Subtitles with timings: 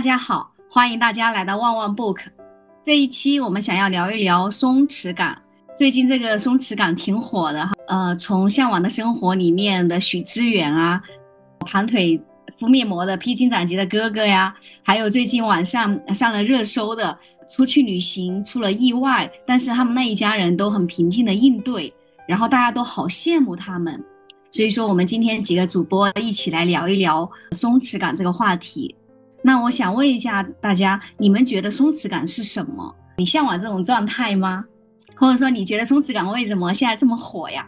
[0.00, 2.22] 大家好，欢迎大家来到旺旺 Book。
[2.82, 5.38] 这一期我们想要聊一聊松弛感。
[5.76, 11.02] 最近这个松弛感挺火的哈，呃，从《向往的生活》里面的许知远啊，
[11.66, 12.18] 盘腿
[12.58, 17.14] 敷面膜的披荆斩棘的哥哥呀，还有最近网上上了热搜的
[17.46, 21.92] 出去旅行出了意外，但是他们那一家人都很平静的应对，
[22.26, 24.02] 然后大家都好羡慕他们。
[24.50, 28.96] 所以说，我们今天几个主播一起来聊一聊松弛感这个话题。
[29.42, 32.94] 那我想问一下大家，你们觉得松弛感是什么？
[33.16, 34.64] 你向往这种状态吗？
[35.16, 37.66] 或者说，你觉得松弛感为什么现在这么火呀？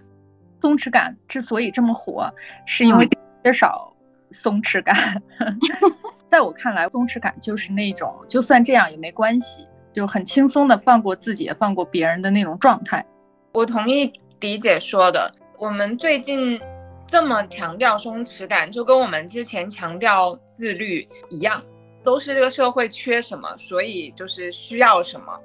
[0.60, 2.30] 松弛感之所以这么火，
[2.66, 3.08] 是因为
[3.42, 3.92] 缺少
[4.30, 5.22] 松弛感。
[6.28, 13.04] 在我看来，松弛感就是那种就算这样也没关系，就很轻松的放过自己，放过别人的那种状态。
[13.52, 16.60] 我同意迪姐说的，我们最近。
[17.08, 21.60] 这么强调松弛感，就跟我们之前强调自律一样，
[22.04, 25.40] 都是这个社会缺什么，所以就是需要什么。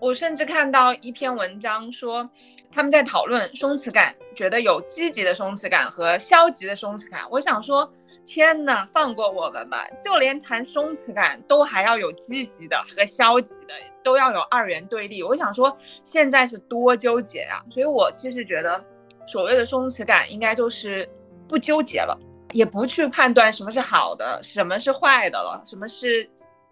[0.00, 2.30] 我甚至看到一篇文章说，
[2.72, 7.26] 他们在讨论松弛感，觉得有积极的松弛感和消极的松弛感。
[7.30, 7.92] 我想说，
[8.24, 9.86] 天呐，放过我们吧！
[10.02, 15.22] 就连谈松弛感都还要有积极的和消极的，都要有二元对立。
[15.22, 17.62] 我想说，现在是多纠结啊！
[17.70, 18.82] 所以我其实觉得。
[19.24, 21.08] 所谓的松弛感，应该就是
[21.48, 22.18] 不纠结了，
[22.52, 26.30] 也不去判断什么是好的，什么是坏的了，什么是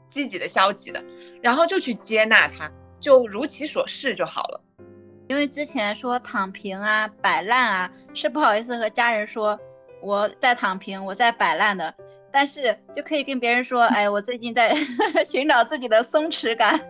[0.09, 1.03] 积极的、消极的，
[1.43, 4.61] 然后就去接纳它，就如其所是就好了。
[5.29, 9.59] 因为之前说躺平啊、摆烂啊，是不好意思和家人说
[10.03, 11.95] 我在躺平，我在摆烂的，
[12.33, 14.75] 但是就可以跟别人说，哎，我最近在
[15.27, 16.81] 寻找自己的松弛感，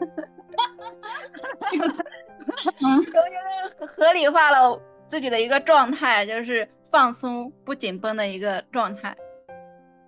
[2.80, 4.80] 嗯 终于合理化了。
[5.08, 9.14] 自己的一个状态就是放松不紧绷的一个状态。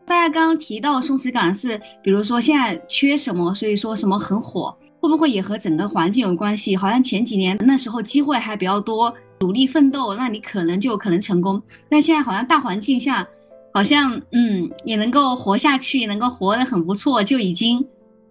[0.05, 6.77] 大家刚刚提到松弛感是，比如说现在缺什么，所以说什么很火，会不会也和整个环境有关系？
[6.77, 11.62] 好像前几年那时候机会还比较多，努力奋斗，那你可能就可能成功。
[11.89, 13.27] 但现在好像大环境下，
[13.73, 17.84] 好像嗯也能够活下去，能够活得很不错，就已经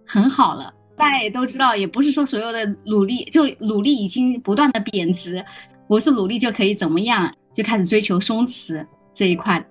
[0.06, 0.72] 很好了。
[0.94, 5.42] 大家也都知道，也不是说所有的努力就努力已经不断的贬值。
[5.88, 9.64] 不是努力就可以怎么样，就开始追求松弛这一块。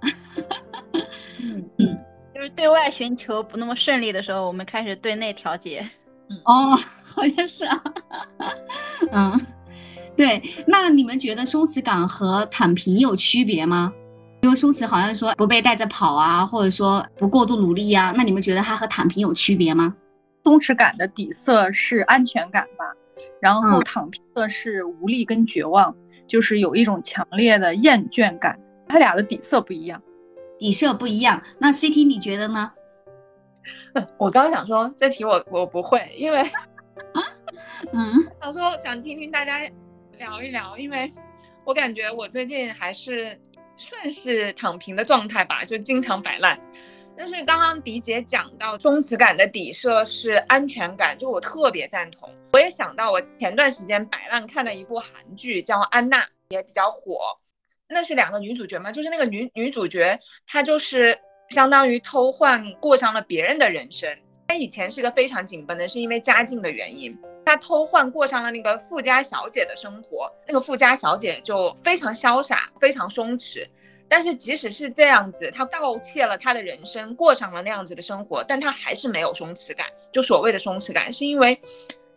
[1.40, 1.98] 嗯嗯，
[2.34, 5.84] 就是对外寻求不那么顺利的时候，我们开始对内调节。
[6.44, 7.82] 哦， 好像是啊。
[9.10, 9.40] 嗯，
[10.16, 10.42] 对。
[10.66, 13.92] 那你们觉得松弛感和躺平有区别吗？
[14.42, 18.12] 因为松弛好像说不被带着跑啊，或者说不过度努力呀。
[18.16, 19.94] 那你们觉得它和躺平有区别吗？
[20.44, 22.84] 松弛感的底色是安全感吧。
[23.40, 25.94] 然后躺平的是无力跟绝望，
[26.28, 28.56] 就是有一种强烈的厌倦感，
[28.86, 30.00] 它俩的底色不一样，
[30.58, 31.42] 底色不一样。
[31.58, 32.72] 那 CT 你觉得呢？
[34.16, 36.42] 我刚刚想说这题我我不会，因为
[37.92, 39.58] 嗯， 想说想听听大家
[40.12, 41.12] 聊一聊，因为
[41.64, 43.38] 我感觉我最近还是
[43.76, 46.58] 算是躺平的状态吧，就经常摆烂。
[47.18, 52.30] 但是刚刚迪姐讲到松弛感的底色是安全感，就我特别赞同。
[52.52, 57.36] 我也想到我前段时间摆烂看了一部韩剧，叫《安娜》，也比较火。
[57.88, 61.18] 那是两个女主角嘛，就是那个女女主角，她就是
[61.50, 64.16] 相当于偷换过上了别人的人生。
[64.46, 70.32] 她以前是个非常紧绷的，是因为家境的原因，她偷换过上了那个富家小姐的生活。
[70.46, 73.66] 那个富家小姐就非常潇洒，非常松弛。
[74.08, 79.86] 但是即使是这样子，他盗窃了他的人生，过上了那样子的生活，但他还是没有松弛感。
[80.12, 81.60] 就所谓的松弛感，是因为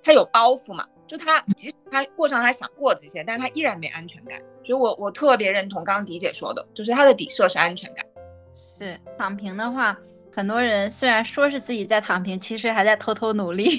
[0.04, 0.88] 他有包袱嘛？
[1.08, 4.40] 就他即使他过上他想过这些，但是他依然没安全感。
[4.64, 8.06] 所以我我特别认同刚刚迪姐说的，就是他的底色是安全感。
[8.54, 9.98] 是躺平的话，
[10.34, 13.78] 很多人虽然说是自己在躺平，其实还在偷偷努力。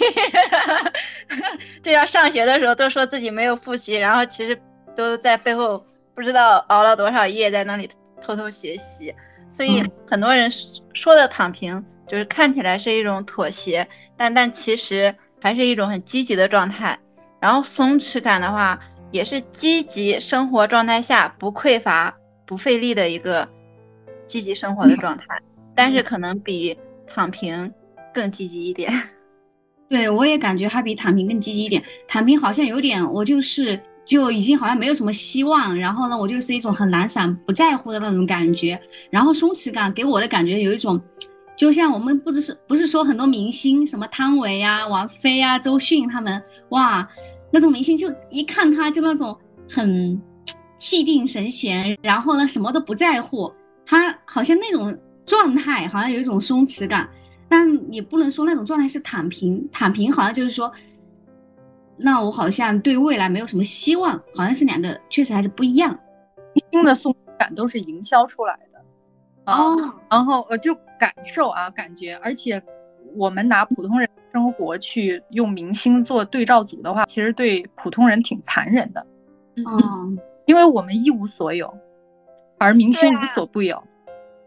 [1.83, 4.61] 就像上学的时候都说自己没有复习，然后其实
[4.94, 5.83] 都在背后
[6.15, 7.89] 不知道熬了多少夜在那里。
[8.22, 9.12] 偷偷学习，
[9.49, 10.49] 所以很多人
[10.94, 13.87] 说的躺平，就是看起来是一种妥协，
[14.17, 16.99] 但但其实还是一种很积极的状态。
[17.41, 18.79] 然后松弛感的话，
[19.11, 23.49] 也是积极生活状态下不匮乏、不费力的一个
[24.26, 25.26] 积极生活的状态，
[25.75, 27.73] 但是可能比躺平
[28.14, 28.93] 更积极一点。
[29.91, 33.79] 对我也感觉它比躺平更积极一点，躺平好像有点我就是。
[34.04, 38.81] 就已经好像没有什么希望，然后呢，我就是一种很懒散、不在乎的那种感觉。
[39.10, 41.00] 然后松弛感给我的感觉有一种，
[41.56, 47.08] 就像我们不只是不是说很多明星，什么汤唯呀、王菲啊、周迅他们，哇，
[47.52, 49.37] 那种明星就一看他就那种
[49.70, 50.20] 很
[50.78, 53.52] 气定神闲，然后呢什么都不在乎，
[53.87, 57.08] 他好像那种状态好像有一种松弛感。
[57.48, 60.72] 但也不能说那种状态是躺平，躺平好像就是说，
[61.97, 65.99] 那我好像对未来没有什么希望，好像是两个确实还是不一样。
[66.71, 68.79] 新的松弛感都是营销出来的，
[69.53, 69.77] 哦，
[70.11, 72.62] 然后呃就感受啊感觉，而且
[73.17, 79.06] 我们拿普通人生活去用明星做对照组的话，其实对普通人挺残忍的，
[79.56, 81.73] 嗯，因为我们一无所有，
[82.59, 83.83] 而明星无所不有。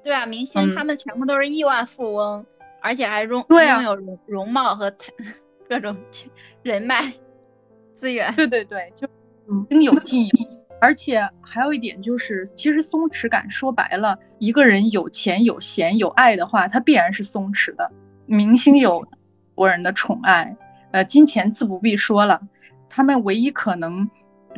[0.04, 2.46] 对啊，明星嗯他们全部都是亿万富翁，
[2.82, 5.12] 而且还拥拥有容容貌和财
[5.68, 5.98] 各种
[6.62, 7.12] 人脉
[7.96, 8.34] 资源。
[8.36, 9.08] 对对对，就
[9.48, 10.32] 嗯应有尽有。
[10.82, 17.90] 而且还有一点就是，其实松弛感说白了，一个人有钱、有闲、有爱的话，他必然是松弛的。
[18.28, 19.08] 明星有
[19.56, 20.56] 国人的宠爱，
[20.92, 22.42] 呃，金钱自不必说了，
[22.90, 24.08] 他们唯一可能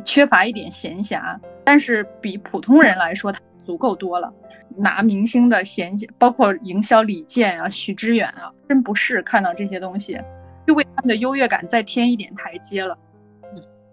[0.04, 4.34] 缺乏一点闲暇，但是比普通人来说，他足够多了。
[4.76, 10.20] 拿明星的闲暇，包括营销李健啊、许知远啊，真不是看到这些东西，
[10.66, 12.98] 就为他们的优越感再添一点台阶了。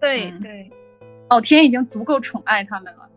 [0.00, 0.70] 对对，
[1.30, 3.08] 老天已经足够宠爱他们了。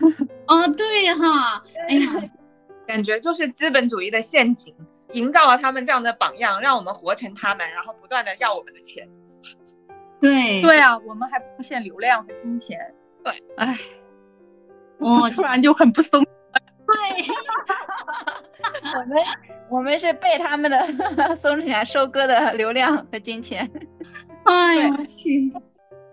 [0.46, 2.30] 哦，对哈，哎呀，
[2.86, 4.74] 感觉就是资本主义的陷阱，
[5.12, 9.08] 营造了他们这样的榜样，让我们活成他们，然后不断的要我们的钱。
[10.20, 12.78] 对， 对啊，我们还不限流量和金钱。
[13.22, 13.78] 对，哎，
[14.98, 16.22] 我突然就很不松。
[16.86, 17.26] 对，
[18.94, 19.18] 我们
[19.70, 23.70] 我们是被他们的松弛感收割的流量和金钱。
[24.44, 25.50] 哎呀，我去，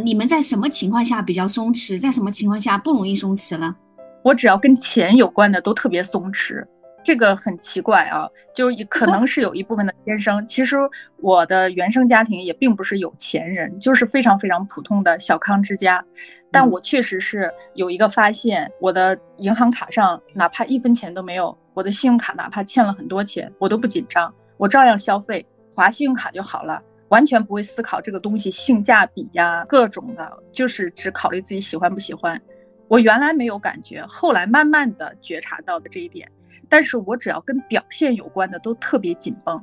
[0.03, 3.75] 你们在什么情况下比较松弛，在什么情况下不容易松弛了？
[4.24, 6.63] 我只要跟钱有关的都特别松弛，
[7.03, 10.45] 这个很奇怪啊，就可能是有一部分的天生。
[10.48, 10.77] 其实
[11.18, 16.06] 我的原生家庭也并不是有钱人，就是非常非常普通的小康之家。
[16.51, 26.83] 但我确实是有一个发现，我的银行卡上哪怕一分钱都没有，我的信用卡哪怕欠了很多钱，我都不紧张，我照样消费，划信用卡就好了。
[27.11, 32.41] 完全不会思考这个东西性价比呀，各种的，就是只考虑自己喜欢不喜欢。
[32.87, 36.31] 我原来没有感觉，后来慢慢的觉察到的这一点。
[36.69, 39.61] 但是我只要跟表现有关的都特别紧绷，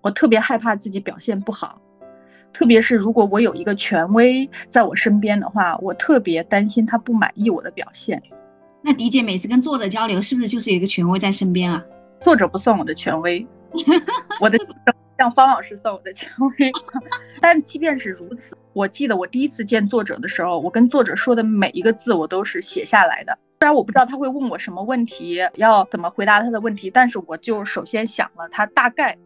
[0.00, 1.80] 我特别害怕自己表现不好，
[2.52, 8.20] 特别是如果我有一个权威在我身边的话，我特别担心他不满意我的表现。
[8.82, 11.84] 那迪姐每次跟作者交流，是不是就是有一个权威在身边啊？
[12.20, 13.46] 作者不算我的权威，
[14.40, 14.58] 我的
[15.16, 16.72] 让方老师算我的权威。
[17.40, 23.38] 但即便是如此，我记得我第一次见作者的时候，我跟作者说的每一个字我都是写下来的。
[23.60, 29.16] 虽然我不知道他会问我什么问题，要怎么回答他的问题，但是我就首先想了他大概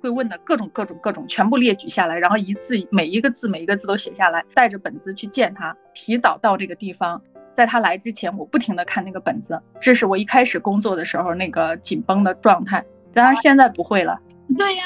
[0.00, 7.22] 会问的各种各种各种，全部列举下来，然后一字每一个字每一个字都写下来，带着本子去见他，提早到这个地方。
[7.56, 12.84] 在他来之前，我不停地看那个本子，这是我一开始工作的时候那个紧绷的状态。
[13.12, 14.20] 当然现在不会了，
[14.56, 14.84] 对呀、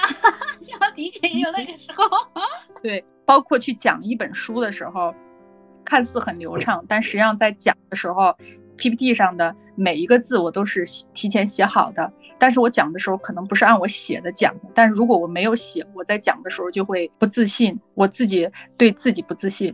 [0.61, 2.05] 像迪姐也有那个时候。
[2.83, 5.15] 对，包括去讲一本书的时候，
[5.85, 8.37] 看似很流畅，但实际上在讲的时候
[8.77, 12.13] ，PPT 上的每一个字我都是提前写好的。
[12.39, 19.73] 但是我讲的时候可能不是按我写的讲的，但是如果我没有写，我在讲的时候就会不自信，我自己对自己不自信。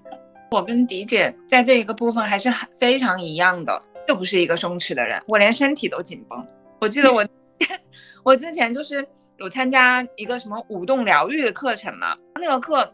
[0.51, 6.47] 我跟迪姐在这一个部分还是很非常一样的，就不是一个松弛的人，我连身体都紧绷。
[6.79, 7.25] 我记得我
[8.23, 12.93] 我之前就是有参加一个什么舞动疗愈的课程嘛，那个课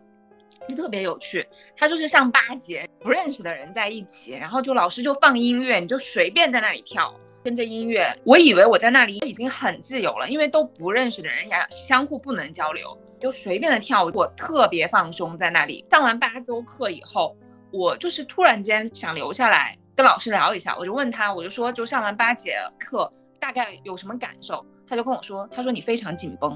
[0.69, 1.47] 就特别有趣，
[1.77, 7.15] 他就是上八节不认识的人在一起，然后就老师就放音乐，你就随便在那里跳。
[7.43, 15.85] 跟着音乐，我以为我在那里已经很自由了，因为都不认识的人呀，相互不能交流，就随便的跳，我特别放松在那里。
[15.91, 17.37] 上完八周课以后，
[17.71, 24.65] 我就是突然间想留下来跟老师聊一下，我就问他，我就说，就上完八节课大概有什么感受？
[24.87, 26.53] 他就跟我说，他说你非常紧绷，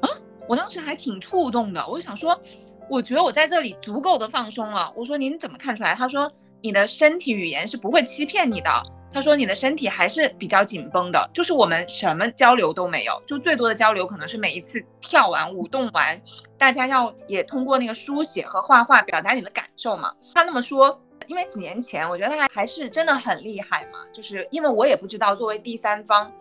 [0.00, 0.08] 啊，
[0.48, 2.40] 我当时还挺触动的，我就想说，
[2.88, 4.92] 我觉得我在这里足够的放松了。
[4.96, 5.94] 我说您怎么看出来？
[5.94, 8.70] 他说你的身体语言是不会欺骗你的。
[9.10, 16.20] 他说你的身体还是比较紧绷的，就是我们什么交流都没有，就最多的交流可能是每一次跳完舞动完，
[16.58, 20.14] 大家要也通过那个书写和画画表达你的感受嘛。
[20.34, 26.32] 他那么说，因为几年前我觉得他还是真的很厉害嘛，就是因为我也不知道作为第三方，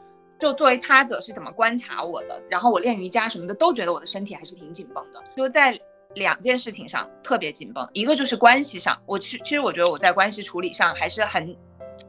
[0.43, 5.79] 就作为他者是怎么观察我的，然后我练瑜伽什么的都觉得我的身体还是挺紧绷的，就在
[6.15, 11.55] 两件事情上特别紧绷，一个就是关系上，我其其实我觉得我在关系处理上还是很。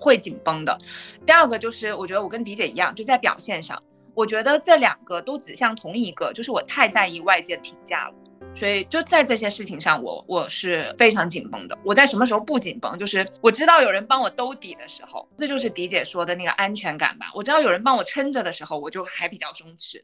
[0.00, 0.78] 会紧绷的。
[1.26, 3.82] 第二个就是，我觉得我跟迪姐一样，就在表现上，
[4.14, 8.14] 我觉得这两个都指向同一个，就是我太在意外界的评价了。
[8.56, 11.76] 所以就在这些事情上，我我是非常紧绷的。
[11.82, 12.98] 我在什么时候不紧绷？
[12.98, 17.32] 就是我知道有人帮我兜底的时候，这就是迪姐说的那个安全感吧。
[17.34, 20.02] 我知道有人帮我撑着的时候，我就还比较松弛。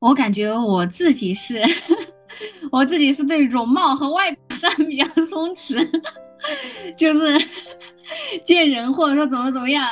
[0.00, 1.62] 我感觉我自己是，
[2.72, 5.88] 我自己是对容貌和外表上比较松弛，
[6.98, 7.38] 就是
[8.42, 9.88] 见人或者说怎么怎么样，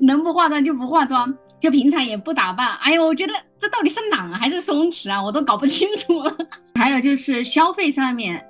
[0.00, 1.32] 能不化妆就不化妆，
[1.62, 2.74] 就平常也不打扮。
[2.78, 5.22] 哎呦，我觉得这到底是懒还是松弛啊？
[5.22, 6.36] 我都搞不清楚了。
[6.74, 8.44] 还有就是消费上面，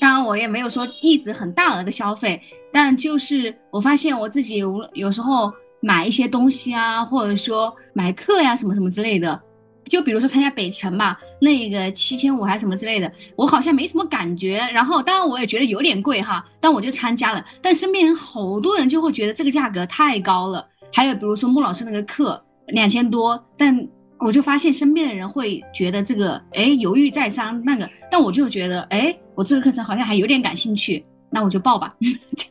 [0.00, 2.40] 当然我也没有说一直很大额的消费，
[2.72, 5.52] 但就是我发现我自己无有时候
[5.82, 9.38] 买一些东西啊，或者说买课呀什么什么之类的。
[9.84, 14.56] 就比如说参加北辰吧，那个七千五还是什么之类的，我好像没什么感觉。
[14.72, 17.44] 然后当然我也觉得有点贵哈，但我就参加了。
[17.60, 20.66] 但身边人好多人就会觉得这个价格太高了。
[20.92, 31.94] 还有比如说穆老师那个课两千多，但我就发现身边的人会觉得这个哎犹豫再三那个，但我就觉得哎我这个课程好像还有点感兴趣，那我就报吧。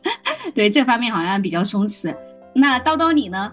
[0.54, 2.14] 对这方面好像比较松弛。
[2.54, 3.52] 那叨叨你呢？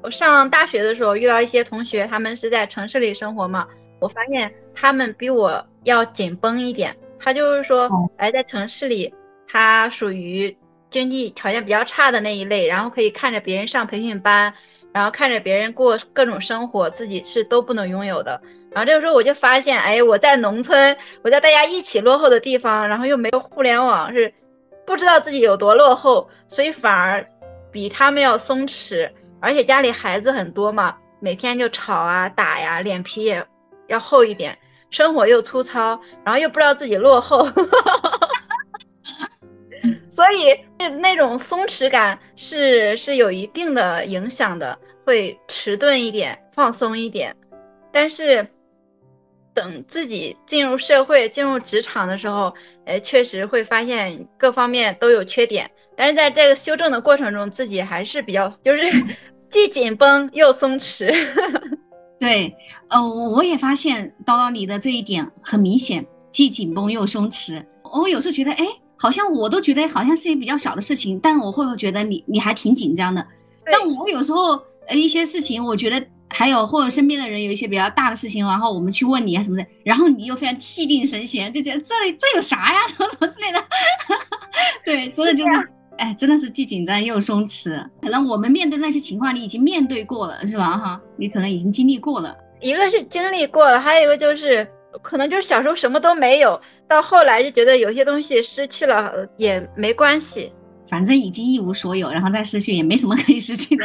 [0.00, 3.66] 我上大学的时候遇到一些同学，他们是在城市里生活嘛，
[4.00, 6.96] 我发现他们比我要紧绷一点。
[7.18, 9.12] 他就是说，哎，在城市里，
[9.48, 10.56] 他属于
[10.90, 14.54] 经济条件比较差的那一类，然后可以看着别人上培训班，
[14.92, 18.40] 然后看着别人过各种生活，自己是都不能拥有的。
[18.70, 24.32] 然后这个时候我就发现，哎，我在农村，我在大家一起落后的地方，然后又没有互联网，是
[24.86, 27.26] 不知道自己有多落后，所以反而
[27.70, 29.10] 比他们要松弛。
[29.40, 33.46] 而且家里孩子很多嘛，每天就吵啊打呀，脸皮也
[33.86, 34.58] 要厚一点，
[34.90, 37.48] 生活又粗糙，然后又不知道自己落后，
[40.18, 47.36] 所以那那种松弛感是是有一定的影响的，会迟钝一点，放松一点。
[47.92, 48.44] 但是
[49.54, 52.52] 等自己进入社会、进入职场的时候，
[52.84, 55.70] 呃，确实会发现各方面都有缺点。
[55.96, 58.82] 但是在这个修正的过程中，自己还是比较就是
[59.48, 61.14] 既紧绷又松弛。
[62.18, 62.52] 对，
[62.88, 67.64] 呃，我也发现叨叨你的这一点很明显，既紧绷又松弛。
[67.84, 68.66] 我有时候觉得，哎，
[68.98, 73.24] 好像我都觉得好像是一比较小的事情，但我会不会觉得你你还挺紧张的？
[73.70, 83.64] 但我有时候呃一些事情，我觉得还有或者身边的人有一些比较大的事情，然后我们去问你啊什么的，然后你又非常气定神闲，就觉得这这有啥呀， 什么什么之类的。
[84.84, 85.68] 对，真的就是。
[85.98, 87.84] 哎，真的是既紧张又松弛。
[88.00, 90.78] 可能我们面对那些情况，你已经面对过了，是吧？
[90.78, 92.32] 哈，你可能已经经历过了。
[92.60, 94.64] 一个是经历过了，还有一个就是
[95.02, 100.52] 可能就是小时候什么都没有，到后来就觉得有些东西失去了也没关系，
[100.88, 103.84] 反正已经一无所有，然后再失去也没什么可以失去的。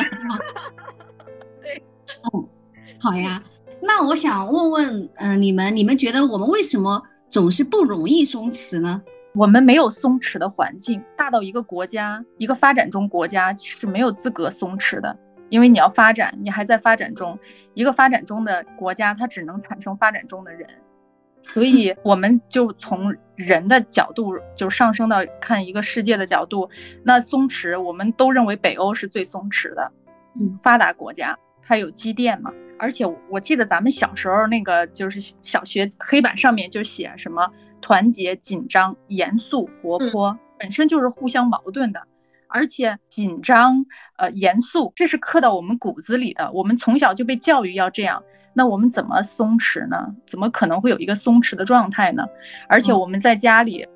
[1.62, 1.84] 对，
[2.34, 2.48] 嗯，
[3.00, 3.42] 好呀。
[3.86, 9.02] 那我想问问，嗯，你们，你们觉得我们为什么总是不容易松弛呢？
[9.36, 15.18] 我们没有松弛的环境，大到一个国家，一个发展中国家是没有资格松弛的，
[15.50, 17.38] 因为你要发展，你还在发展中。
[17.74, 20.70] 一个发展中的国家，它只能产生发展中的人，
[21.44, 26.70] 所以我们就从人的角度就上升到看一个世界的角度。
[27.04, 29.92] 那松弛，我们都认为北欧是最松弛的，
[30.40, 32.52] 嗯，发达国家它有积淀嘛。
[32.80, 37.52] 而且我记得咱们小时候那个就是小学黑板上面就写什么。
[37.82, 42.04] 团结、紧张、严肃、活泼，本身就是互相矛盾的。
[42.48, 43.86] 而且紧张、
[44.16, 46.50] 呃，严肃，这是刻到我们骨子里的。
[46.54, 48.24] 我们从小就被教育要这样，
[48.54, 50.16] 那我们怎么松弛呢？
[50.26, 52.26] 怎么可能会有一个松弛的状态呢？
[52.68, 53.88] 而且我们在家里，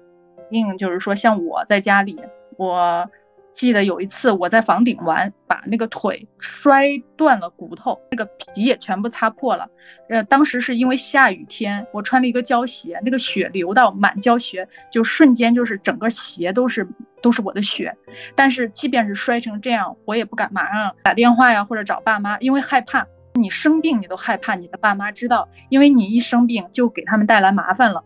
[0.52, 2.22] 硬就是说，像我在家里，
[2.58, 3.10] 我。
[3.54, 9.68] 记得有一次我在房顶玩，把那个腿摔断了骨头，那个皮也全部擦破了。
[10.10, 16.88] 呃，当时是因为下雨天，我穿了一个胶鞋，那个血流到满胶鞋，就瞬间就是整个鞋都是
[17.24, 17.98] 都是我的血。
[18.36, 23.08] 但是即便是摔成这样，我也不敢马上打电话呀或者找爸妈，因为害怕。
[23.38, 28.04] 你生病你都害怕你的爸妈知道，因为你一生病就给他们带来麻烦了。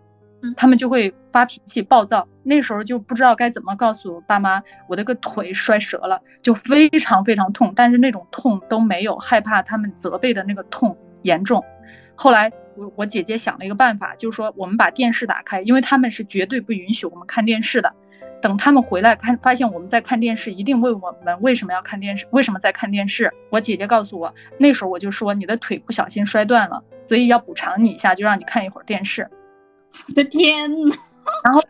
[0.57, 11.63] 他们就会发脾气、暴躁，那时候就不知道该怎么告诉爸妈，我的个腿摔折了，就非常非常痛，但是那种痛都没有害怕他们责备的那个痛严重。
[12.15, 17.93] 后来我我姐姐想了一个办法，就是说我们把电视打开，因为他们是绝对不允许我们看电视的。
[18.41, 23.31] 等他们回来看，发现我们在看电视，一定问我们为什么要看电视，为什么在看电视。
[23.49, 29.29] 我姐姐告诉我，那时候我就说你的腿不小心摔断了，所以要补偿你一下，就让你看一会儿电视。
[30.07, 30.95] 我的天呐，
[31.43, 31.61] 然后，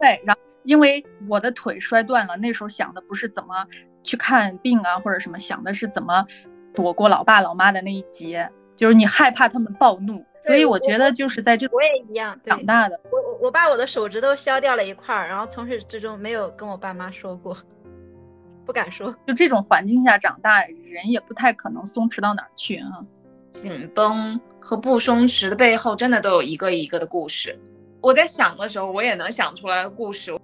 [0.00, 3.66] 对，然后因为我的腿摔断了，那时候想的不是怎么
[4.02, 6.26] 去看病啊，或者什么，想的是怎么
[6.72, 13.00] 躲过老爸老妈的那一劫，就是你害怕他们暴怒，所以我觉得就是在这我也一样长大的。
[13.10, 17.56] 我我我把我的手指头削掉了一块儿，然后从始至终没有跟我爸妈说过，
[18.66, 19.14] 不敢说。
[19.26, 23.04] 就这种环境下长大，人也不太可能松弛到哪儿去啊。
[23.50, 27.58] 紧绷和不松弛的背后，真的都有一个一个的故事。
[28.02, 30.36] 我在想的时候，我也能想出来故事，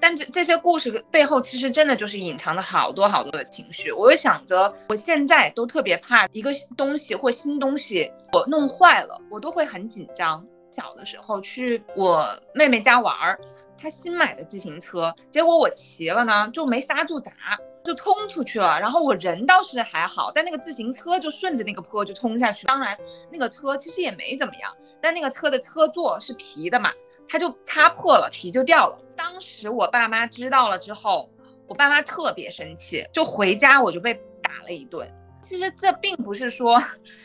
[0.00, 3.92] 但这这些故事背后，其实真的就是隐藏了好多好多的情绪。
[3.92, 10.46] 我就想着，我现在都特别怕一个东西或新东西我弄坏了，我都会很紧张。
[10.70, 13.40] 小的时候去我妹妹家玩儿，
[13.76, 17.32] 她新买的自行车，结果我骑了呢，就没刹住闸。
[17.84, 22.66] 就冲出去了，然后我人倒是还好，但那个自行车就顺着那个坡就冲下去。
[22.66, 22.98] 当然，
[23.30, 26.92] 那个车其实也没怎么样，但那个车的车座是皮的嘛，
[27.28, 28.98] 它就擦破了，皮就掉了。
[29.16, 31.30] 当时我爸妈知道了之后，
[31.66, 35.12] 我爸妈特别生气，就回家我就被打了一顿。
[35.42, 36.82] 其实这并不是说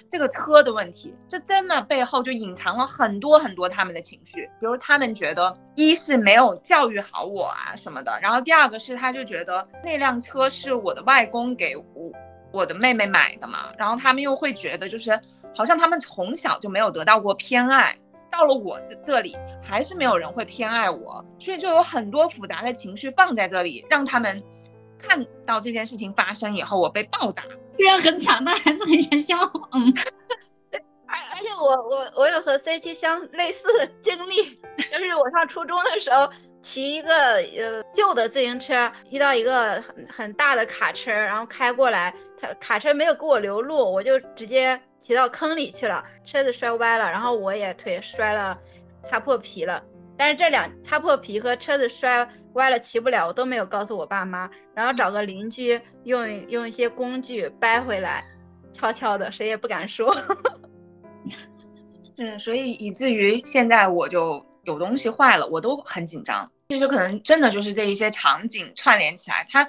[0.10, 4.50] 这个车的问题，这真的背后就隐藏了很多很多他们的情绪。
[4.60, 11.86] 比如他们觉得，一是没有教育好我啊什么的，然后第二个是他就觉得那辆车是我的外公给我
[12.53, 15.19] 我的妹妹买的嘛，然后他们又会觉得就是
[15.53, 17.98] 好像他们从小就没有得到过偏爱，
[18.33, 24.43] 到了我这这里还是没有人会偏爱我，所以就有很多复杂的情绪放在这里，让他们。
[25.05, 29.35] 看到这件事情发生以后，我被暴打，虽然很惨，但还是很想笑。
[29.73, 29.93] 嗯，
[31.05, 36.29] 而而且我我我有和 CT 相类似的经历，就是我上初中的时候
[36.61, 48.57] 骑一个呃旧的自行车，遇到一个很很大的卡车，然后开过来，他卡车没有给我留路，我就直接骑到坑里去了，车子摔歪了，然后我也腿摔了，
[49.03, 49.83] 擦破皮了。
[50.17, 52.27] 但是这两擦破皮和车子摔。
[52.53, 58.24] 歪了骑不了，我都没有告诉我爸妈，然后找个邻居用用一些工具掰回来，
[58.72, 60.15] 悄悄的，谁也不敢说。
[62.15, 66.51] 是，所以以至于现在我就有东西坏了，我都很紧张。
[66.69, 69.65] 其实可能真的就是这一些场景串联起来，它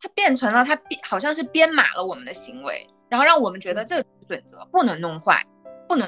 [0.00, 5.46] 它变成了它编，好像是编码了我们的行为，然后让我们觉得这个准则不能弄坏。
[5.88, 6.06] 不能，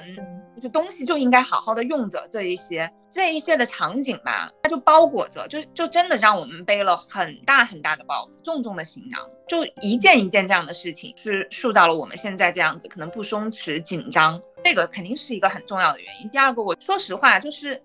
[0.61, 16.29] 就东西就应该好好的用着这一些这一些的场景吧，它就包裹着，就就真的让我们背了很大很大的包袱，重重的行囊，就一件一件这样的事情，是塑造了我们现在这样子，可能不松弛、紧张，这个肯定是一个很重要的原因。
[16.29, 17.83] 第二个，我说实话，就是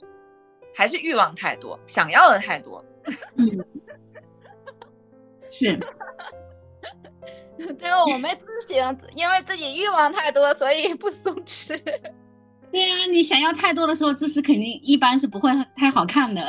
[0.75, 2.83] 还是欲望太多，想要的太多。
[3.37, 3.65] 嗯，
[5.45, 5.79] 是。
[7.79, 11.79] 最后我没自省，因为自己欲望太多，所以不松弛。
[12.71, 16.45] 对呀，你想要太多的时候，姿势肯定一般是不会太好看的。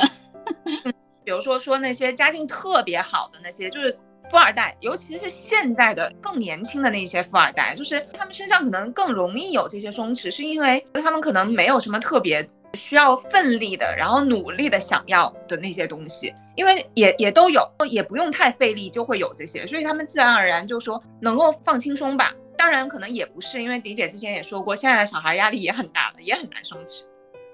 [1.23, 3.97] 比如说说那些家境特别好的那些，就是
[4.29, 12.49] 富二代，尤其是现在的更年轻的那些富二代，就是他们身上可能更容易有这些松弛，是因为他们可能没有什么特别。
[12.77, 22.33] 需要奋力的，然后努力的想要的那些东西，因为也也都有，也不用太费力就会有这些，所以他们自然而然就说能够放轻松吧。
[22.57, 27.03] 当然可能也不是，因为迪姐之前也说过，现在的小孩压力也很大的，也很难松弛。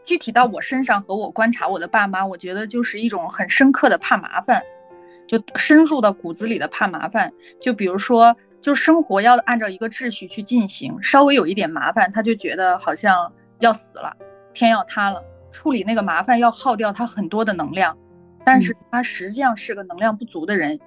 [0.06, 4.64] 具体到我身上和我观察我的爸妈，我觉得就是一种很深刻的怕麻烦，
[5.28, 7.34] 就深入到骨子里的怕麻烦。
[7.60, 14.16] 就比如说，就生活要按照一个秩序去进行，稍微有一点麻烦，他就觉得好像要死了。
[14.54, 17.98] 天要塌了，处理那个麻烦要耗掉他很多的能量，
[18.46, 20.80] 但是他实际上是个能量不足的人，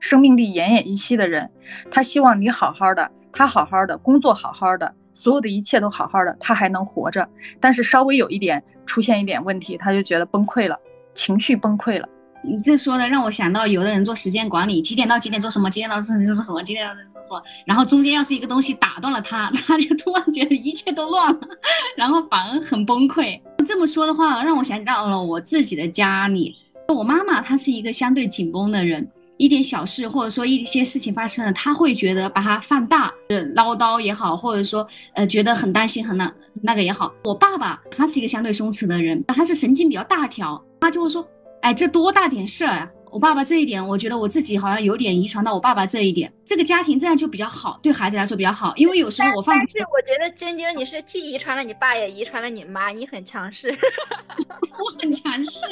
[0.00, 1.50] 生命力奄奄一息的人。
[1.90, 7.28] 他希望你好好的，他好好的工作，好好的，所有的一切都好好的，他还能活着。
[7.60, 10.78] 但是稍微有一点出现一点问题，他就觉得崩溃了，
[11.14, 12.08] 情绪崩溃了。
[12.48, 21.40] 你这说的让我想到，有的人做时间管理，几点到几点做什么，几点到几点做什么，几点到几点做什么，然后中间要是一个东西打断了他， 他就突然觉得一切都乱了，
[21.94, 23.38] 然后反而很崩溃。
[23.66, 26.56] 这么说的话，让我想到了我自己的家里，
[26.88, 29.06] 我妈妈她是一个相对紧绷的人，
[29.36, 33.12] 一点小事或者说一些事情发生了，她会觉得把它放大，
[33.54, 36.32] 唠叨也好，或者说呃觉得很担心很那
[36.62, 37.12] 那个也好。
[37.24, 41.28] 我爸爸他是一个相对松弛的人，他是神经比较大条，他就会说。
[41.62, 42.90] 哎，这多大点事儿啊！
[43.10, 46.30] 我爸爸这一点，我觉得我自己好像有点遗传到我爸爸这一点。
[46.44, 48.72] 这个家庭这样就比较好，对孩子来说比较好。
[48.76, 53.70] 因为有时候我放，但是我觉得晶晶你是既遗传了你爸，也遗传了你妈，你很强势。
[54.78, 55.66] 我很强势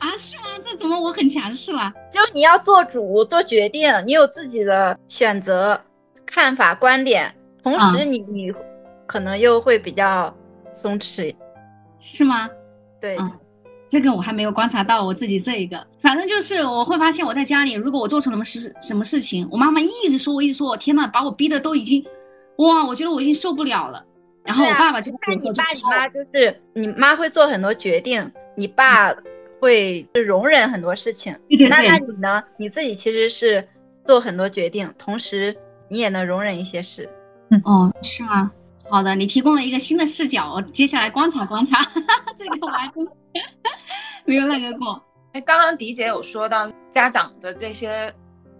[0.00, 0.08] 啊？
[0.16, 0.44] 是吗？
[0.64, 1.92] 这怎么我很强势了？
[2.10, 5.78] 就你要做主做决定，你有自己的选择、
[6.24, 8.52] 看法、观点，同时你你
[9.06, 10.34] 可能又会比较
[10.72, 11.36] 松弛，
[11.98, 12.48] 是吗？
[13.00, 13.18] 对。
[13.88, 22.04] 这个我还没有观察到我自己这一个，反正就是我会发现我在家里，如果我做错什么事什么事情，我妈妈一直说我，一直说我，天呐，把我逼的都已经，
[22.58, 24.04] 哇，我觉得我已经受不了了。
[24.44, 29.14] 然后我爸爸就看你爸你妈就是你妈会做很多决定，你爸
[29.60, 31.34] 会容忍很多事情。
[31.68, 32.42] 那那你呢？
[32.56, 33.66] 你自己其实是
[34.04, 35.56] 做很多决定，同时
[35.88, 37.08] 你也能容忍一些事。
[37.50, 38.50] 嗯哦，是吗？
[38.90, 41.82] 好的，你提供了一个新的视角，接下来观察观察
[42.36, 42.90] 这个我还
[44.24, 45.02] 没有那个过。
[45.32, 48.12] 哎，刚刚迪姐有说到家长的这些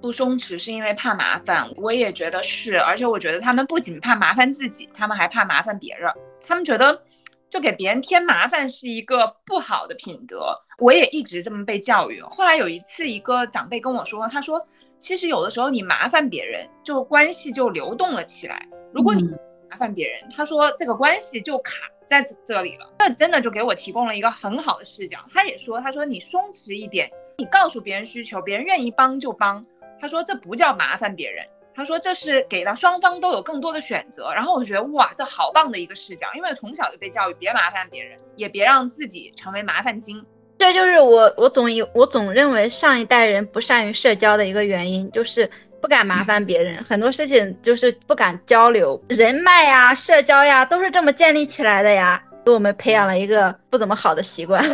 [0.02, 6.12] 不松弛是因为怕麻烦，我也觉得是，而且我觉得他们不仅怕麻烦自己，他们还怕麻烦别人，
[6.46, 7.02] 他们觉得
[7.48, 10.54] 就给别人添麻烦是一个不好的品德。
[10.78, 12.20] 我也一直这么被教育。
[12.20, 14.64] 后来有一次，一个长辈跟我说，他说，
[14.98, 18.68] 其实有的时候你麻烦别人，就关系就流动了起来。
[18.92, 19.28] 如果你
[19.70, 22.92] 麻烦别人，他说这个关系就卡在这里了。
[22.98, 25.18] 这真的就给我提供了一个很好的视角。
[25.33, 29.64] 他也说，他说你松弛一点，你告诉别人需求，别人愿意帮就帮。
[30.00, 34.33] 他说这不叫麻烦别人，他说这是给了双方都有更多的选择。
[34.33, 40.24] 然后我觉得哇，这好棒的一个视角，因为从小就被教育别麻烦别人，也别让自己成为麻烦精。
[40.57, 45.48] 这就是我我总以我总认为上一代人不善于社交的一个原因，就是
[45.80, 54.64] 不敢麻烦别人， 很多事情就是不敢交流，人脉呀、社交呀都是这么建立起来的呀，给我们培养了一个不怎么好的习惯。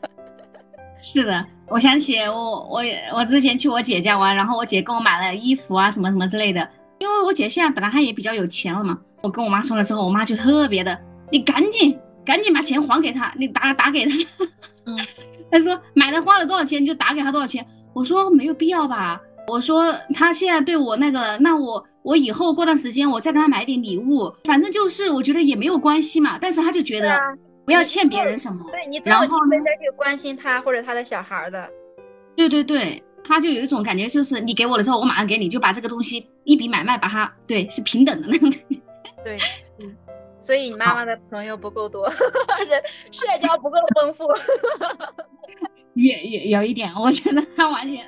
[0.96, 2.82] 是的，我想起我我
[3.14, 6.68] 我之前去我姐家玩，然后我姐给我买了衣服啊什么什么之类的，
[6.98, 10.98] 因为我姐现在本来她也比较有钱了嘛，我跟我妈说了之后，我妈就特别的，
[11.30, 11.98] 你赶紧。
[12.26, 14.12] 赶紧把钱还给她，你打打给她。
[14.86, 14.98] 嗯，
[15.52, 17.62] 她说买了花了多少钱，你就打给她多少钱。
[17.92, 19.20] 我说没有必要吧。
[19.46, 26.38] 我说他现在对我那个，那我我以后过段时间我再给他买点礼物，反正就是我觉得也没有关系嘛。
[26.40, 27.18] 但是他就觉得
[27.64, 28.64] 不要欠别人什么。
[28.70, 31.68] 对你然后呢再去关心他或者他的小孩的。
[32.36, 38.50] 对对对，他就有一种感觉，就是你给我了之后，我马上给你，就把这个东西一笔买卖，把它对是平等的那种。
[39.22, 39.38] 对，
[39.80, 39.96] 嗯。
[40.40, 42.06] 所以你妈妈的朋友不够多，
[42.68, 44.24] 人社交不够丰富，
[45.94, 48.04] 也也有一点，我觉得他完全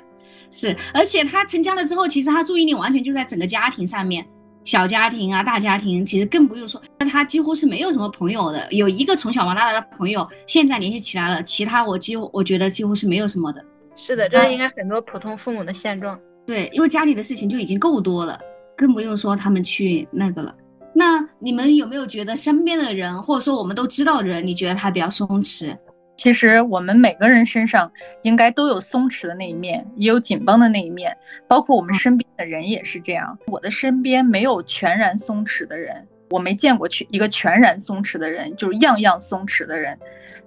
[0.51, 4.25] 是，而且他成家了之后，其实他注意力完全就在整个家庭上面，
[4.63, 13.63] 小家庭啊，大家庭，其实更不用说，那他几乎是没有什么朋友的，有一个从小玩到大的朋友，现在联系起来了，其他我几乎我觉得几乎是没有什么的。
[13.95, 16.19] 是的，这应该很多普通父母的现状。
[16.45, 18.39] 对，因为家里的事情就已经够多了，
[18.75, 20.55] 更不用说他们去那个了。
[20.93, 25.77] 那你们有没有觉得身边的人，或者说我们都知道的人，你觉得他比较松弛？
[26.17, 27.91] 其实我们每个人身上
[28.23, 31.15] 应该都有松弛的那一面，也有紧绷的那一面，
[31.47, 33.37] 包括我们身边的人也是这样。
[33.47, 39.97] 我的身边没有全然松弛的人，我没见过全一个全然松弛的人，就是样样松弛的人。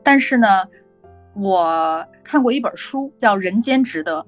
[0.03, 0.65] 但是呢，
[1.35, 4.19] 我看过一本书，叫《人间值得》，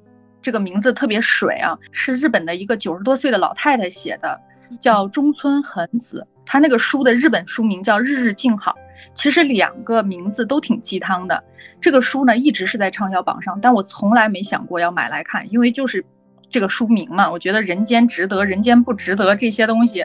[0.41, 4.41] 这个名字特别水啊，是日本的一个九十多岁的老太太写的。
[4.81, 8.73] 叫中村恒子，她那个书的日本书名叫《日日静好》，
[9.15, 11.43] 其实两个名字都挺鸡汤的。
[11.81, 16.05] 这个书呢一直是在畅销榜上，但我从来没想过要买来看，因为就是
[16.49, 20.05] 这个书名嘛，我觉得人间值得，人间不值得这些东西，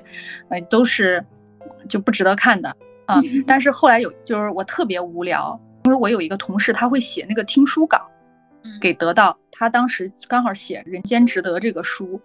[0.50, 1.26] 呃，都是
[1.90, 3.22] 就不值得看的啊。
[3.48, 8.10] 但是后来有，就是我特别无聊，因为我有一个同事，他会写那个听书稿，
[8.82, 12.22] 给得到，他当时刚好写《人间值得》这个书。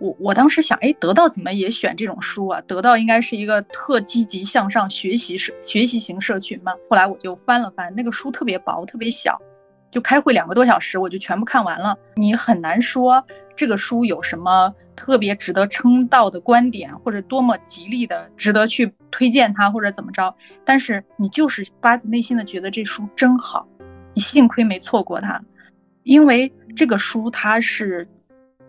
[0.00, 2.60] 我我当时想，哎，得到怎么也选这种书啊？
[2.62, 6.72] 得到应该是一个特积极向上学习社学习型社群嘛。
[6.88, 9.40] 后来我就翻了翻，那个书特别薄，特别小，
[9.90, 11.96] 就开会两个多小时，我就全部看完了。
[12.14, 20.34] 你很难说这个书有什么特别值得称道的观点，或者多么吉利的值得去推荐它，或者怎么着。
[20.64, 23.66] 但是你就是发自内心的觉得这书真好，
[24.14, 25.42] 你幸亏没错过它，
[26.02, 28.06] 因为这个书它是。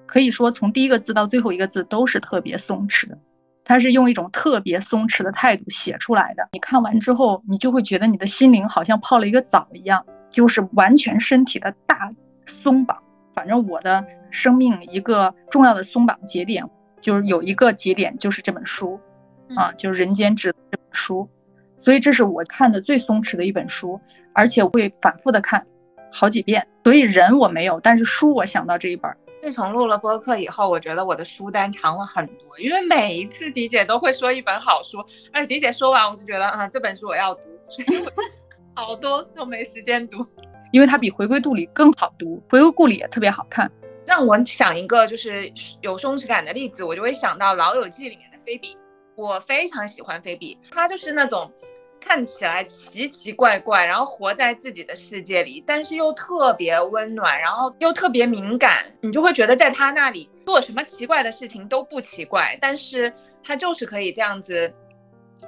[0.08, 3.18] 可以说，从第一个字到最后一个字都是特别松弛的，
[3.64, 6.48] 他是用一种特别松弛的态度写出来的。
[6.54, 12.12] 你看完之后，你就会觉得你的心灵好像泡了一个澡一样，就是完全身体的大
[12.46, 12.98] 松绑。
[13.36, 16.66] 反正我的生命一个重要的松绑节点，
[17.02, 19.00] 就是有一个节点就是这本书，
[19.56, 21.30] 啊，就是《人间值》这本书。
[21.76, 24.00] 所以这是我看的最松弛的一本书，
[24.34, 25.64] 而且会反复的看
[26.12, 26.66] 好几遍。
[26.84, 29.12] 所以人我没有，但是书我想到这一本。
[29.48, 34.98] 自从录了播客以后，我觉得我的书单长了很多，因为每一次迪姐都会说一本好书，
[35.32, 38.06] 而且迪姐说完，我就觉得啊，这本书我要读，所以
[38.76, 40.26] 好多都没时间读，
[40.74, 43.72] 因为它比《回归故里》更好读，《回归故里》也特别好看。
[44.06, 48.76] 让我想一个就是有松弛感的例子，我就会想到《老友记》里面的菲比，
[49.16, 51.50] 我非常喜欢菲比，她就是那种。
[52.00, 64.74] 看起来奇奇怪怪，然后活在自己的世界里，但是又特别温暖，然后又特别敏感，你就会觉得在他那里做什么奇怪的事情都不奇怪，但是他就是可以这样子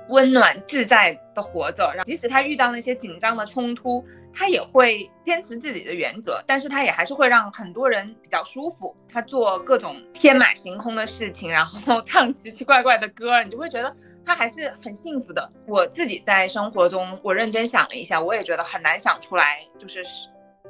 [0.10, 8.96] 温暖自在的活着，然后即使他遇到那些紧张的冲突，他也会坚持自己的原则，但是他也还是会让很多人比较舒服。
[9.12, 15.52] 他做各种天马行空的事情，然后唱奇奇怪怪的歌，你就会觉得他还是很幸福的。
[15.68, 20.04] 我自己在生活中，我认真想了一下，我也觉得很难想出来，就是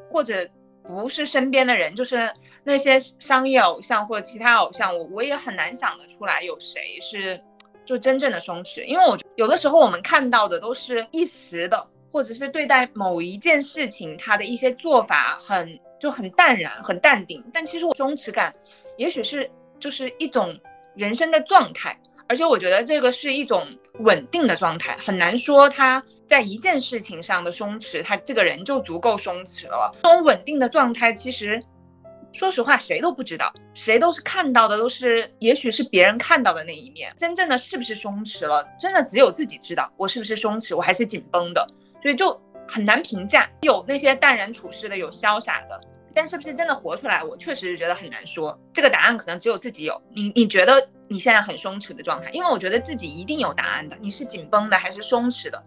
[0.05, 0.49] 或者
[0.83, 7.41] 不是身边的人，就是那些商业偶像或者其他偶像，我我也很难想得出来有谁是。
[7.89, 17.43] 就真正的松弛，因为我有的时候我们看到的都是一时的，或者是对待某一件事情他的一些做法很就很淡然、很淡定。
[17.51, 18.53] 但其实我松弛感，
[18.95, 19.49] 也许是
[19.79, 20.59] 就是一种
[20.95, 23.65] 人生的状态，而且我觉得这个是一种
[23.97, 29.95] 稳定的状态，很难说他在一件事情上的松弛，他这个人就足够松弛了。
[30.03, 31.59] 这种稳定的状态其实。
[32.31, 37.13] 说实话，谁都不知道，谁都是看到的，都是也许是别人看到的那一面。
[37.17, 39.91] 真正的是不是松弛了，真的只有自己知道。
[39.97, 41.67] 我是不是松弛，我还是紧绷的，
[42.03, 43.49] 所以就很难评价。
[43.61, 45.81] 有那些淡然处事的，有潇洒的，
[46.13, 48.59] 但是不是真的活出来，我确实是觉得很难说。
[48.73, 49.99] 这个答案可能只有自己有。
[50.13, 52.29] 你你觉得你现在很松弛的状态？
[52.29, 53.97] 因为我觉得自己一定有答案的。
[53.99, 55.63] 你是紧绷的还是松弛的？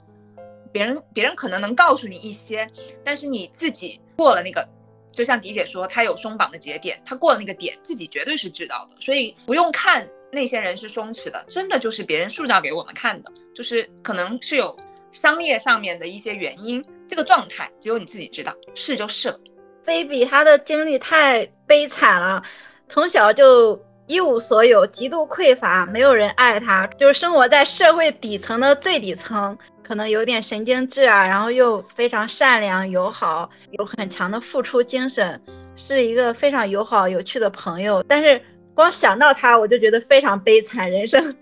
[0.71, 2.71] 别人别人可能能告诉你一些，
[3.05, 4.69] 但是你自己过了那个。
[5.13, 14.77] 就像迪姐说，她有松绑的节点，她过了那个点，自己绝对是知道的，所以不用看那些人是松弛的，真的就是别人塑造给我们看的，就是可能是有
[15.11, 19.39] 商业上面的一些原因，这个状态只有你自己知道，是就是了。
[19.85, 22.43] 菲比她的经历太悲惨了，
[22.89, 29.59] 从小就一无所有，极度匮乏，没有人爱她，就是生活在社会底层的最底层。
[29.93, 35.39] 可能有点神经质啊，然后又非常善良友好，有很强的付出精神，
[35.77, 38.03] 是一个非常友好有趣的朋友。
[38.05, 38.41] 但是
[38.75, 41.37] 光想到他，我就觉得非常悲惨，人生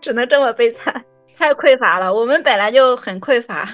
[0.00, 1.04] 只能这么悲惨，
[1.36, 2.14] 太匮乏了。
[2.14, 3.68] 我们本来就很匮乏，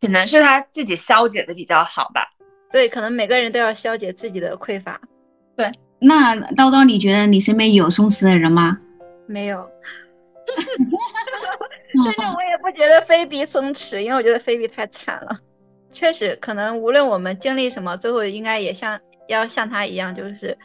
[0.00, 2.26] 可能是他自己消解的比较好吧。
[2.72, 4.98] 对，可能每个人都要消解自己的匮乏。
[5.54, 8.78] 对，那叨叨，你觉得你身边有松弛的人吗？
[9.26, 9.68] 没有。
[12.02, 15.38] 甚至我也不觉得菲比松弛，因为我觉得菲比太惨了。
[15.90, 20.56] 确实，可能无论我们经历什么，最后应该也像要像他一样，就是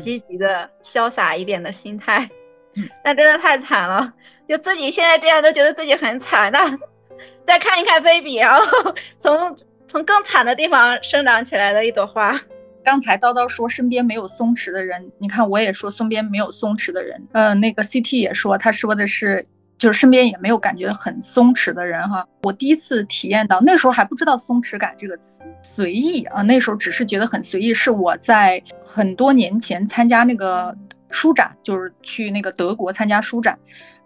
[0.00, 2.28] 积极的、潇洒一点的心态。
[3.04, 4.14] 那真的太惨了，
[4.48, 6.52] 就自己现在这样都觉得自己很惨。
[6.52, 6.78] 那
[7.44, 9.56] 再看一看菲比，然后 从
[9.88, 12.40] 从更惨的地方生长起来的一朵花。
[12.84, 17.26] 刚才叨叨说身边没有松弛的人，你看我也说身边没有松弛的人。
[17.32, 19.44] 嗯，那个 CT 也说，他说的是。
[19.78, 25.40] 就是身边也没有感觉很松弛的人哈，我第一次体验到，那时候还不知道松弛感这个词，
[25.76, 27.72] 随意啊，那时候只是觉得很随意。
[27.72, 30.76] 是我在很多年前参加那个
[31.10, 33.56] 书展，就是去那个德国参加书展，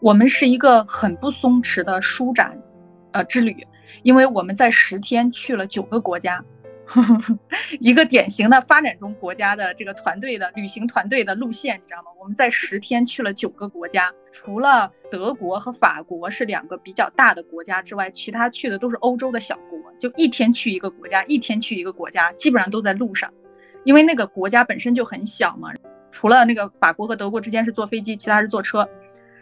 [0.00, 2.58] 我们是一个很不松弛的书展，
[3.12, 3.66] 呃之旅，
[4.02, 6.44] 因为我们在十天去了九个国家。
[7.80, 12.10] 一个典型的发展中国家的这个团队的旅行团队的路线，你知道吗？
[12.20, 19.80] 我们在十天去了九个国家，除了德国和法国是两个比较大的国家之外，其他去的都是欧洲的小国。
[19.98, 23.32] 就一天去一个国家，一天去一个国家，基本上都在路上，
[23.84, 25.70] 因为那个国家本身就很小嘛。
[26.10, 28.88] 除了那个法国和德国之间是坐飞机，其他是坐车。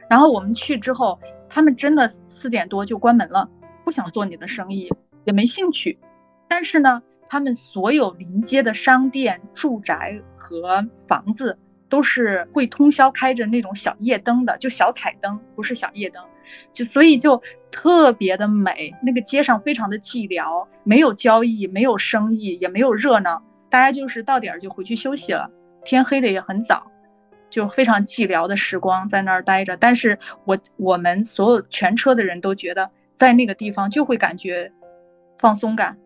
[0.09, 3.49] 然后我们去之后，他们真的四点多就关门了，
[3.85, 4.93] 不想做你的生意，
[5.25, 5.99] 也没兴趣。
[6.49, 7.03] 但是呢。
[7.31, 11.57] 他们所有临街的商店、住宅和房子
[11.89, 16.25] 都是会通宵开着那种小夜灯的，就小彩灯，不是小夜灯，
[16.73, 17.41] 就所以就
[17.71, 18.93] 特别的美。
[19.01, 25.53] 那个街上非常的寂寥，没有交易，没有生意，也没有热闹，大家就是到点儿就回去休息了。
[25.85, 26.91] 天黑的也很早，
[27.49, 29.77] 就非常寂寥的时光在那儿待着。
[29.77, 34.73] 但是我我们所有全车的人都觉得，在那个地方就会感觉
[35.39, 35.97] 放松感。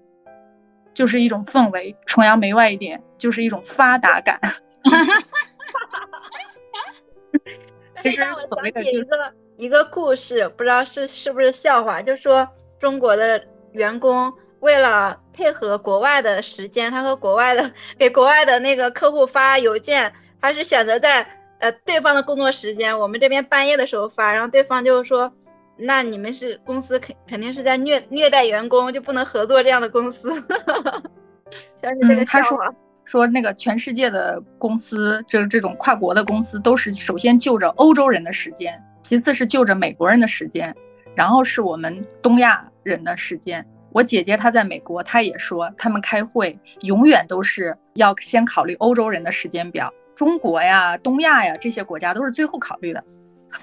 [0.95, 4.41] 就是一种氛围，崇洋媚外一点，就是一种发达感。
[8.03, 12.47] 其实所谓的一个一个故事，不知道是是不是笑话，就说
[12.79, 21.27] 中国的员工为了配合国外的时间，他和国外的给国外的那个客户发邮件，他是选择在
[21.59, 25.35] 呃对方的工作时间，我们这边半夜的时候发，然后对方就说。
[25.77, 30.31] 那你们是公司肯肯定是在虐虐待员工，就不能合作这样的公司。
[31.77, 32.59] 相信这个他说
[33.05, 40.75] 说那个全世界的公司，这这种跨国的公司都是首先就着欧洲人的时间，其次是就着美国人的时间，
[41.15, 43.67] 然后是我们东亚人的时间。
[43.93, 53.05] 我姐姐她在美国，她也说他们开会永远都是要先考虑欧洲人的时间表，中国呀、东亚呀这些国家都是最后考虑的。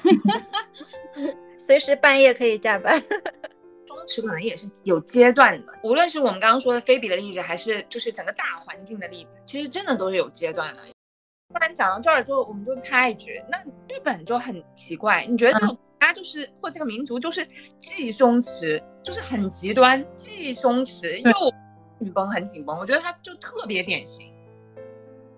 [1.65, 3.03] 随时半夜可以加班。
[3.87, 10.81] 松弛可能也是有阶段的，无论是我们刚刚说的菲比的例子，还是就是整个大环境的例子，其实真的都是有阶段的。
[11.53, 13.57] 突然讲到这儿，就我们就插一句，那
[13.93, 17.45] 日本就很奇怪，你觉得这个国家就是或这个民族就是
[17.77, 21.53] 既松弛，就是很极端，既松弛又
[21.99, 22.77] 紧绷，很紧绷。
[22.77, 24.33] 我觉得它就特别典型。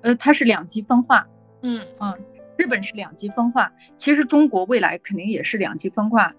[0.02, 1.28] 呃，它是两极分化。
[1.64, 2.14] 嗯嗯，
[2.58, 6.34] 日本是两极分化，其实中国未来肯定也是两极分化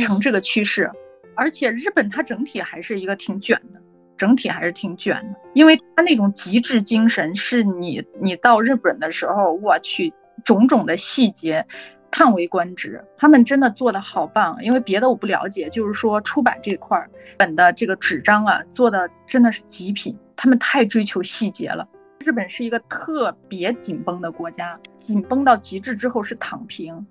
[0.00, 0.90] 成这个趋势。
[1.36, 3.80] 而且日本它整体还是一个挺卷的，
[4.16, 10.12] 整体还是挺卷的，因为它那种极致精神是你你到日本的时候，我去
[10.44, 11.64] 种种的细节，
[12.10, 13.04] 叹为观止。
[13.16, 21.86] 他们真的做的好棒，因为别的我不了解，就是说出版这块儿本的这个纸张啊，做的真的是极品，他们太追求细节了。
[22.24, 27.06] 日本是一个特别紧绷的国家，紧绷到极致之后是躺平。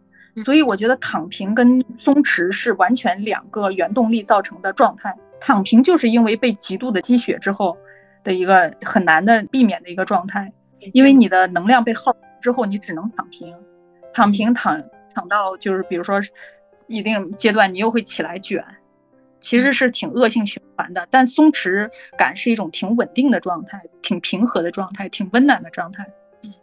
[0.45, 5.15] 所以我觉得躺平跟松弛是完全两个原动力造成的状态。
[5.39, 7.77] 躺平就是因为被极度的积雪之后
[8.23, 10.53] 的一个很难的避免的一个状态，
[10.93, 13.55] 因为你的能量被耗之后，你只能躺平，
[14.13, 16.21] 躺平躺躺到就是比如说
[16.87, 18.63] 一定阶段你又会起来卷，
[19.39, 21.07] 其实是挺恶性循环的。
[21.11, 26.07] 但松弛感是一种挺稳定的状态，挺平和的状态，挺温暖的状态。
[26.43, 26.53] 嗯。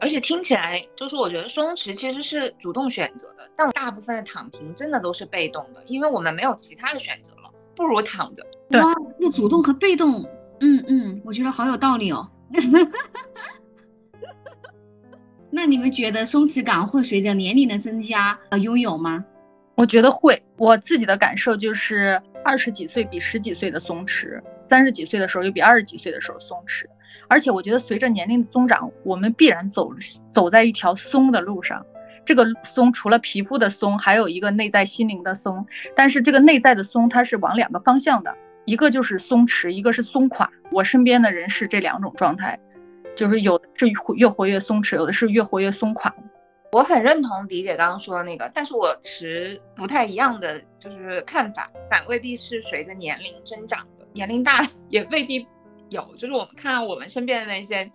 [0.00, 8.46] 而且听起来就是，我觉得松弛其实是主动选择的，但大部分的躺平真的都是被动的，因为我们没有其他的选择了，不如躺着。
[8.78, 10.24] 哇，那主动和被动，
[10.60, 12.30] 嗯嗯，我觉得好有道理哦。
[15.50, 19.24] 那你们觉得松弛感会随着年龄的增加而拥有吗？
[19.74, 26.84] 我觉得会，我自己的感受就是二十几岁比十几岁的松弛，三十几岁的时候又比二十几岁的时候松弛。
[27.26, 29.90] 而且我觉得，随着年龄的增长，我们必然走
[30.30, 31.84] 走在一条松的路上。
[32.24, 35.66] 这个松除了皮肤的松，还有一个内在心灵的松。
[35.96, 38.34] 但是这个内在的松，它是往两个方向的，
[38.66, 40.50] 一个就是松弛，一个是松垮。
[40.70, 42.58] 我身边的人是这两种状态，
[43.16, 46.14] 就是有的是越活越松弛，有的是越活越松垮。
[46.72, 55.46] 我很认同迪姐刚刚说的那个，但是我持不太一样的就是看法，反未必是随着年龄增长的，年龄大也未必。
[55.90, 57.90] 有，就是我们看我们身边的那些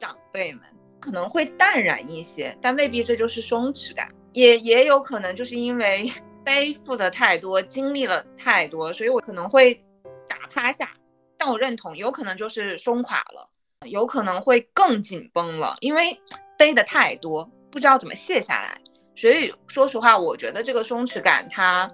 [0.00, 0.62] 长辈们
[0.98, 6.10] 可能会淡然一些，但未必这就是松弛感，也也有可能就是因为
[6.44, 9.84] 背负的太多，经历了太多，所以我可能会
[10.26, 10.90] 打趴下。
[11.36, 13.48] 但我认同，有可能就是松垮了，
[13.86, 16.20] 有可能会更紧绷了，因为
[16.58, 18.80] 背的太多，不知道怎么卸下来。
[19.14, 21.90] 所以说实话，我觉得这个松弛感，它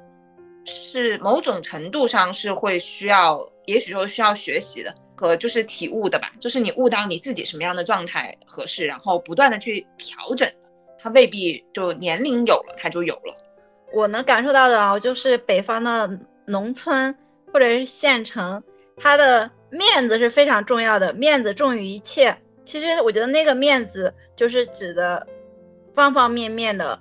[0.65, 4.95] 是某种程度上是会需要，也许说需要学习的。
[5.17, 10.53] 和就是体悟的吧，就是你悟到你自己什么样的状态合适，然后不断的去调整，
[10.99, 13.37] 它未必就年龄有了它就有了。
[13.93, 17.17] 我能感受到的啊，就是北方的农村
[17.53, 18.65] 或者是县城，
[18.97, 22.37] 它的面子是非常重要的，面子重于一切。
[22.65, 25.29] 其实我觉得那个面子就是指的
[25.95, 26.99] 方方面面的，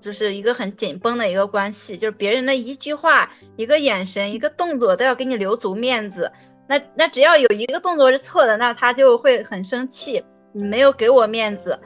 [0.00, 6.30] 就是一个很紧绷的一个关系，就是别人的一句话、一个眼神、一个动作都要给你留足面子。
[6.68, 10.22] 那那只要有一个动作是错的，那他就会很生气。
[10.52, 11.78] 你没有给我面子，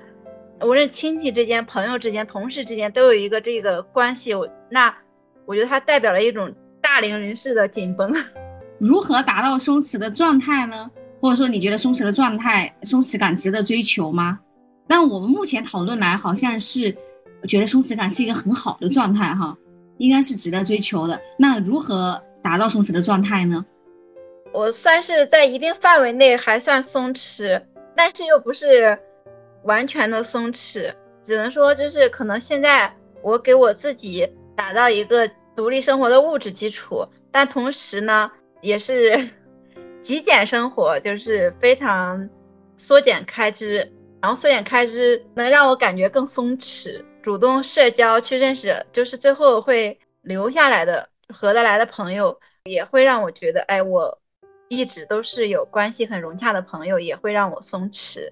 [0.61, 4.33] 无论亲戚之间、朋友之间、同事之间，都有一个这个关系。
[4.71, 4.95] 那
[5.45, 8.13] 我觉得它代表了一种大龄人士的紧绷。
[8.79, 10.91] 如何达到松弛的状态呢？
[11.21, 14.41] 或者说你觉得松弛的状态、松弛感值得追求吗？
[14.93, 16.95] 但我们目前讨论来，好像是
[17.49, 19.57] 觉得松弛感是一个很好的状态，哈，
[19.97, 21.19] 应该是值得追求的。
[21.39, 23.65] 那如何达到松弛的状态呢？
[24.53, 27.59] 我算是在一定范围内还算松弛，
[27.97, 28.99] 但是又不是
[29.65, 35.27] 完全的松弛，只能说就是可能现在我给我自己打造一个
[35.57, 39.27] 独立生活的物质基础，但同时呢也是
[40.03, 42.29] 极简生活，就是非常
[42.77, 43.91] 缩减开支，
[44.23, 54.19] 然后缩减开支能让我感觉更松弛，主动社交去认识，就是最后会留下来的合得来的朋友，也会让我觉得，哎我。
[54.69, 58.31] 一直都是有关系很融洽的朋友，也会让我松弛。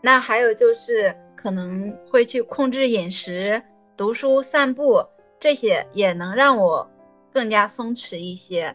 [0.00, 3.60] 那还有就是可能会去控制饮食、
[3.96, 5.04] 读书、散步，
[5.40, 6.88] 这些也能让我
[7.32, 8.72] 更加松弛一些。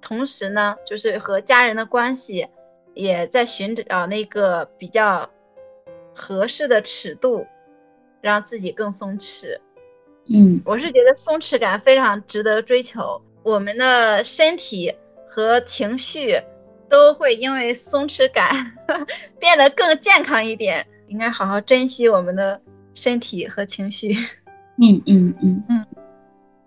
[0.00, 2.46] 同时呢，就是和家人的关系
[2.94, 5.28] 也在寻找那个比较
[6.16, 7.46] 合适的尺度，
[8.20, 9.56] 让自己更松弛。
[10.28, 13.22] 嗯，我是觉得松弛感非常值得追求。
[13.44, 14.92] 我们的身体。
[15.28, 16.40] 和情绪
[16.88, 18.72] 都会因为松弛感
[19.38, 22.58] 变得更健康一点，应该好好珍惜我们的
[22.94, 24.14] 身体和情绪。
[24.80, 25.84] 嗯嗯嗯嗯。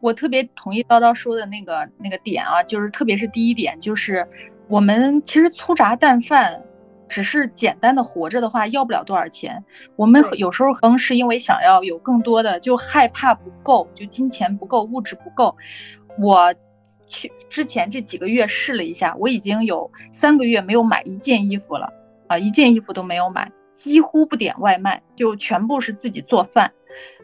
[0.01, 4.27] 我特别同意叨叨说的那个那个点啊，就是特别是第一点，就是
[4.67, 6.61] 我们其实粗茶淡饭，
[7.09, 9.65] 只是简单的活着的话，要不了多少钱。
[9.95, 15.57] 我们有时候可能是因为想要有更多的，就害怕不够，就金钱不够，物质不够。
[16.19, 16.53] 我
[17.07, 21.91] 去之前这几个月试了一下，我已经有三个月没有买一件衣服了
[22.27, 26.71] 啊，一件衣服都没有买，几乎不点外卖，就全部是自己做饭。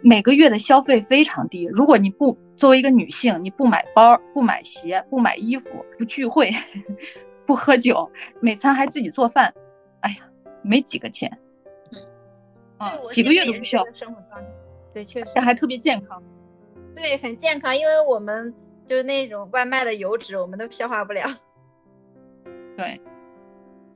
[0.02, 1.68] 每个月的消费非常低。
[1.72, 6.52] 如果你不作为一个女性，你不买包、不买鞋、不买衣服、不聚会、
[7.46, 9.54] 不喝酒，每餐还自己做饭，
[10.06, 10.18] 哎呀，
[10.62, 11.36] 没几个钱。
[11.91, 11.99] 嗯，
[12.78, 14.47] 啊，几个月都不需要生活状态。
[14.93, 16.22] 对，确实，这还特别健康。
[16.95, 18.53] 对，很健康，因为我们
[18.88, 21.28] 就是那种外卖的油脂，我们都消化不了。
[22.78, 23.01] 对，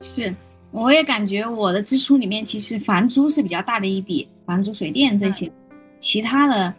[0.00, 0.34] 是，
[0.72, 5.50] 我也感觉我的支出里面，其实房租是比较大的一笔，房租、水电这些。
[5.98, 6.74] 其他的，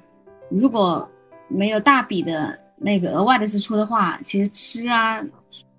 [0.49, 1.09] 如果
[1.47, 5.23] 没有大笔的那个额外的支出的话，其实吃啊、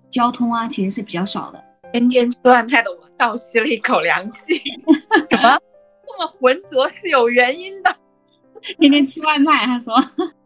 [0.09, 1.62] 交通啊，其实是比较少的。
[1.93, 4.61] 天天吃外卖的我倒吸了一口凉气。
[5.29, 5.59] 什么？
[6.07, 7.95] 这么浑浊是有原因的。
[8.79, 9.93] 天天吃外卖，他说。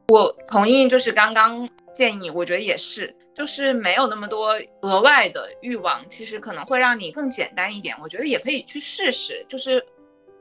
[0.09, 7.95] 我同意，就是刚刚建议，我觉得也是，就是没有那么多额外的欲望，其实可能会让你更简单一点。
[8.03, 9.85] 我觉得也可以去试试，就是。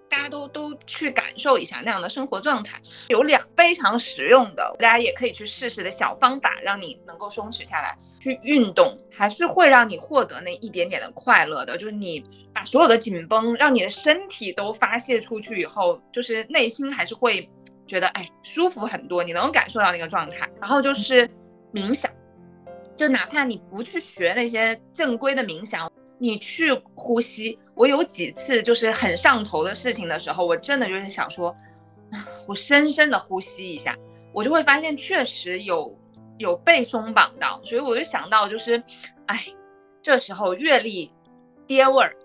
[0.09, 7.97] 大家都都去感受一下那样的生活状态，有两非常实用的，大家也可以去试试的小方法，让你能够松弛下来。
[8.21, 17.49] 去运动还是会让你获得那一点点的快乐的，就是你把所有的紧绷，让你的身体都发泄出去以后，就是内心还是会
[17.87, 20.49] 觉得哎舒服很多，你能感受到那个状态。
[20.61, 21.29] 然后就是
[21.73, 22.11] 冥想，
[22.97, 25.91] 就哪怕你不去学那些正规的冥想。
[26.19, 31.55] 你去呼吸，我有几次就是很上头的事情的时候，我真的就是想说，
[32.47, 33.97] 我深深的呼吸一下，
[34.33, 35.99] 我就会发现确实有
[36.39, 38.83] 有被松绑到，所以我就想到就是，
[39.27, 39.45] 哎，
[40.03, 41.13] 这时候阅历
[41.67, 42.17] 爹味儿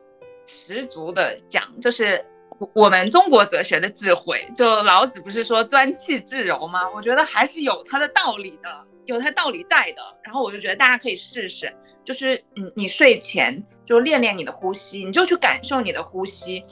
[0.45, 2.25] 十足的讲，就是
[2.73, 6.89] 我们中国哲学的智慧，就老子不是说专气致柔吗？
[6.95, 8.87] 我觉得还是有它的道理的。
[9.07, 11.73] 有它道理在的，然后我就觉得大家可以试试，
[12.05, 16.63] 就是嗯，你睡前就练练你的呼吸，你就去感受你的呼吸，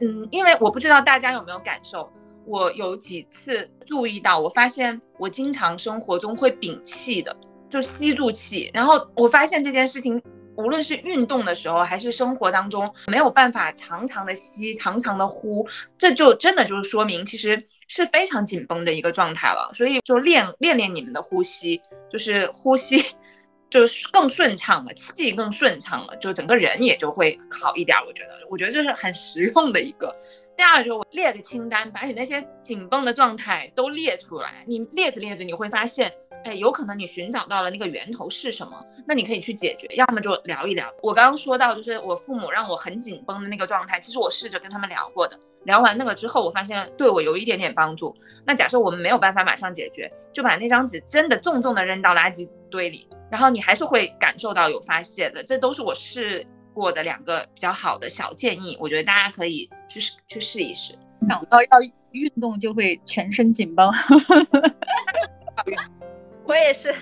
[0.00, 2.12] 嗯，因为我不知道大家有没有感受，
[2.46, 7.36] 我有几次注意到，我发现我经常生活中会屏气的，
[7.68, 10.22] 就吸住气，然后我发现这件事情。
[10.56, 19.70] 无论是运动的时候，还是生活当中，没有办法常常的吸，常常的呼，这就真的就是说明，其实是非常紧绷的一个状态了。
[19.74, 21.80] 所以就练练练你们的呼吸，
[22.10, 23.04] 就是呼吸。
[23.70, 23.80] 就
[24.12, 27.98] 更顺畅了，气更顺畅了，就整个人也就会好一点。
[28.06, 30.14] 我觉得，我觉得这是很实用的一个。
[30.56, 34.64] 第二，就我列个清单，把你那些紧绷的状态都列出来。
[34.66, 36.12] 你列着列着，你会发现，
[36.44, 39.88] 哎，有可能你寻找到了那个源头是什么，那你可以去解决。
[39.96, 40.92] 要么就聊一聊。
[41.02, 45.38] 我刚刚说到，就是我父母让我很紧绷的那个状态，其实我试着跟他们聊过的。
[45.64, 48.14] 聊完那个之后，我发现对我有一点点帮助。
[48.44, 53.08] 那假设我们没有办法马上解决，就把那张纸真的重重的扔到垃圾堆里。
[53.30, 60.94] 然后你还是会感受到有发泄的，这都是我试过的两个比较好的小建议，我觉得大家可以去去试一试。
[61.28, 61.68] 想到要
[62.10, 63.90] 运动就会全身紧绷，
[66.44, 66.94] 我也是。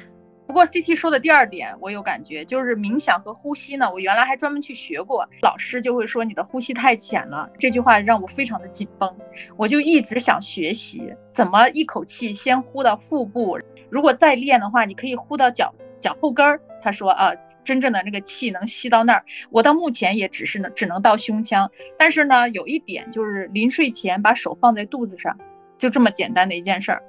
[0.47, 9.17] 不过 CT 说的第二点我有感觉，就是冥想和呼吸呢，我原来还专门去学过，老师就会说你的呼吸太浅了，这句话让我非常的紧绷，
[9.57, 13.59] 我就一直想学习怎么一口气先呼到腹部，
[13.89, 15.75] 如果再练的话，你可以呼到脚。
[15.99, 17.33] 脚后跟儿，他说啊，
[17.65, 19.25] 真正的那个气能吸到那儿。
[19.51, 25.39] 我到目前也只是能只能到胸腔，但是呢，有一点就是临睡前把手放在肚子上，
[25.79, 27.03] 就这么简单的一件事儿，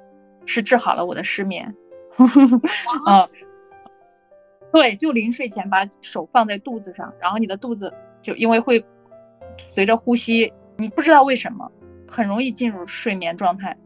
[0.46, 1.74] 是治好了我的失眠。
[3.04, 3.18] 啊，
[4.72, 8.84] 对，就临睡前把手放在肚子上，然后你的肚子就因为会
[9.72, 11.70] 随着呼吸，你不知道为什么
[12.08, 13.76] 很容易进入睡眠状态。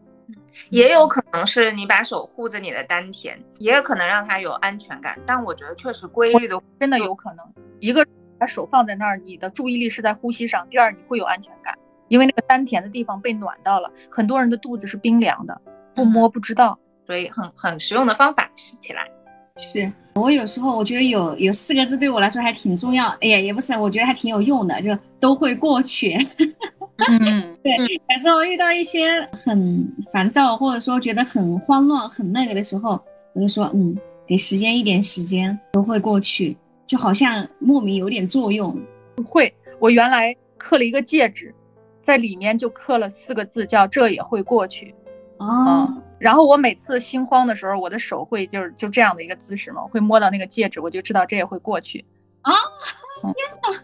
[0.69, 5.17] 也有可能是你把手护着你的丹田，也有可能让他有安全感。
[5.25, 7.45] 但我觉得确实规律的真的有可能。
[7.79, 8.05] 一个
[8.37, 11.77] 把手放在那儿，你的注意力是在呼吸上；第二，你会有安全感，
[12.07, 13.91] 因为那个丹田的地方被暖到了。
[14.09, 15.61] 很多人的肚子是冰凉的，
[15.95, 19.09] 不摸不知道，所以很很实用的方法试起来。
[19.57, 23.09] 是我有时候我觉得有有四个字对我来说还挺重要。
[23.19, 26.17] 哎呀，也不是，我觉得还挺有用的，就都会过去。
[27.07, 33.01] 嗯，对，有时候遇到一些很烦躁，或者说觉得很慌乱、很那个的时候，
[33.33, 33.97] 我就说，嗯，
[34.27, 38.77] 给时间一点时间，都会过去，就好像莫名有点作用。
[39.23, 41.53] 会，我原来刻了一个戒指，
[42.01, 44.93] 在里面就刻了四个字，叫“这也会过去”。
[45.39, 52.03] 哦，然后我每次心慌的时候，我的手会就是就这样的一个姿势嘛，我会摸到那个戒指，我就知道这也会过去。
[52.41, 52.51] 啊，
[53.21, 53.33] 天
[53.63, 53.83] 哪！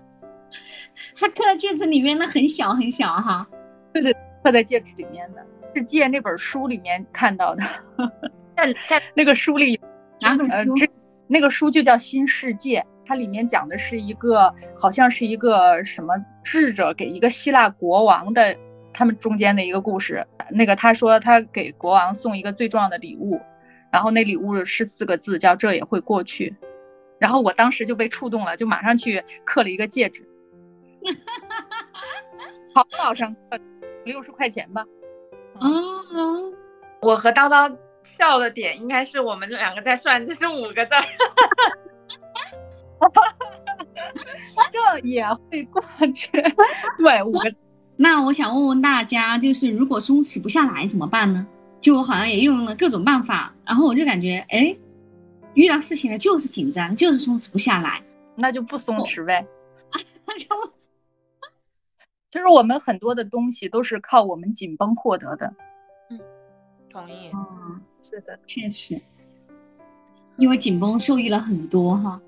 [1.16, 3.48] 他刻在戒指里面，那很小很小哈。
[3.94, 5.42] 对对，刻在戒指里面的，
[5.76, 7.64] 《是借》那本书里面看到的。
[8.56, 9.80] 在在 那个书里，
[10.22, 10.76] 哪本书？
[10.76, 10.88] 这
[11.28, 18.56] 那个书就叫《新世界》，它里面讲的是一个好像是一个什么智者给一个希腊国王的。
[18.98, 23.42] 他们中间的一个故事，那个他说他给国王送一个最重要的礼物，
[23.92, 26.56] 然后那礼物是四个字，叫这也会过去。
[27.20, 30.26] 然后我当时就被触动了，就马上去刻了一个戒指，
[32.74, 33.60] 淘宝上刻
[34.04, 34.84] 六十块钱吧。
[35.62, 36.54] 嗯，
[37.02, 41.04] 我和叨叨笑的点应该是我们两个在算，这是五个字儿，
[44.72, 45.82] 这也会过
[46.14, 46.30] 去。
[46.98, 47.54] 对，五个。
[47.98, 51.48] 那我想问问大家，就是如果松弛不下来怎么办呢？
[51.80, 54.76] 就我好像也用了各种办法，然后我就感觉，哎，
[55.54, 58.04] 遇到事情了就是紧张，就是松弛不下来，
[58.36, 59.46] 那就不松弛呗。
[62.36, 65.54] 就是我们很多的东西都是靠我们紧绷获得的。
[66.10, 66.20] 嗯，
[66.90, 67.32] 同意。
[67.34, 69.00] 嗯，是的，确实，
[70.36, 72.22] 因为紧绷受益了很多哈。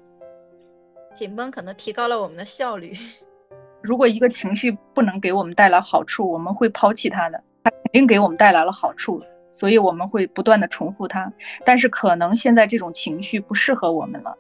[1.14, 2.94] 紧绷可能提高了我们的效率。
[3.84, 7.44] 如果一个情绪不能给我们带来好处，我们会抛弃它的。
[7.66, 11.34] 它肯定给我们带来了好处，所以我们会不断的重复它。
[11.66, 14.38] 但是可能现在这种情绪不适合我们了，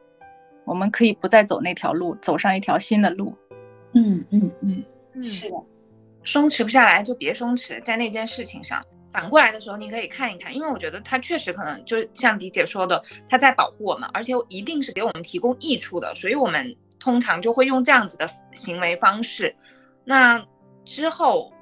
[0.63, 3.35] 我们可以不再走那条路，走上一条新的路。
[3.91, 4.83] 嗯嗯嗯，
[5.21, 5.55] 是的，
[6.23, 8.83] 松弛不下来就别松弛，在那件事情上。
[9.11, 16.75] 反过来的时候，你可以看一看，因为我觉得它确实可能就像迪姐说的，它在保护我们，而且一定是给我们提供益处的，所以我们。
[16.99, 19.55] 通常就会用这样子的行为方式。
[20.03, 20.43] 那
[20.83, 21.53] 之后，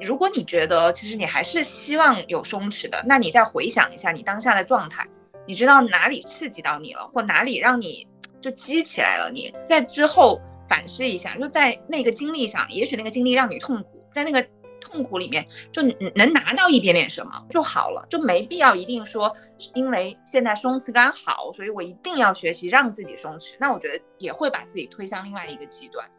[0.00, 5.06] 如果你觉得其实你还是希望有松弛的，那你再回想一下你当下的状态，
[5.46, 8.08] 你知道哪里刺激到你了，或哪里让你
[8.40, 9.30] 就激起来了？
[9.30, 10.40] 你在之后
[10.70, 14.46] 反思一下，就在那个经历上，也许那个经历让你痛苦，在那个。
[14.82, 19.36] 痛苦里面就能拿到一点点什么就好了，就没必要一定说，
[19.74, 23.54] 因为现在松弛感好，所以我一定要学习让自己松弛。
[23.60, 26.10] 那我觉得也会把自己推向另外一个极端。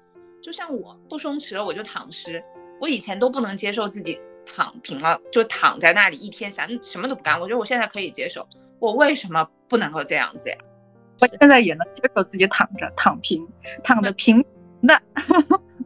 [0.43, 2.41] 就像我不松弛了，我就躺尸。
[2.79, 7.41] 我以前都不能接受自己躺平了，就躺在那里一天啥什么都不干。
[7.41, 8.47] 我觉得我现在可以接受，
[8.79, 10.57] 我为什么不能够这样子呀？
[11.21, 13.47] 我现在也能接受自己躺着躺平，
[13.83, 14.43] 躺的平
[14.81, 14.99] 的。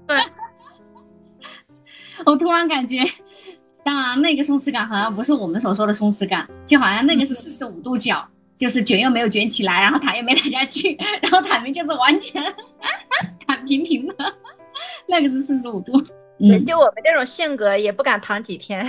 [0.07, 0.17] 对。
[2.25, 3.03] 我突然感觉，
[3.83, 8.25] 当然那个松弛感好像不是我们所说的松弛感，就好像那个是四十五度角，
[8.55, 12.41] 就是卷又没有卷起来，然后躺又没躺下去，然后躺平就是完全
[13.45, 14.15] 躺平平的，
[15.07, 16.01] 那个是四十五度。
[16.39, 18.87] 对，就我们这种性格也不敢躺几天。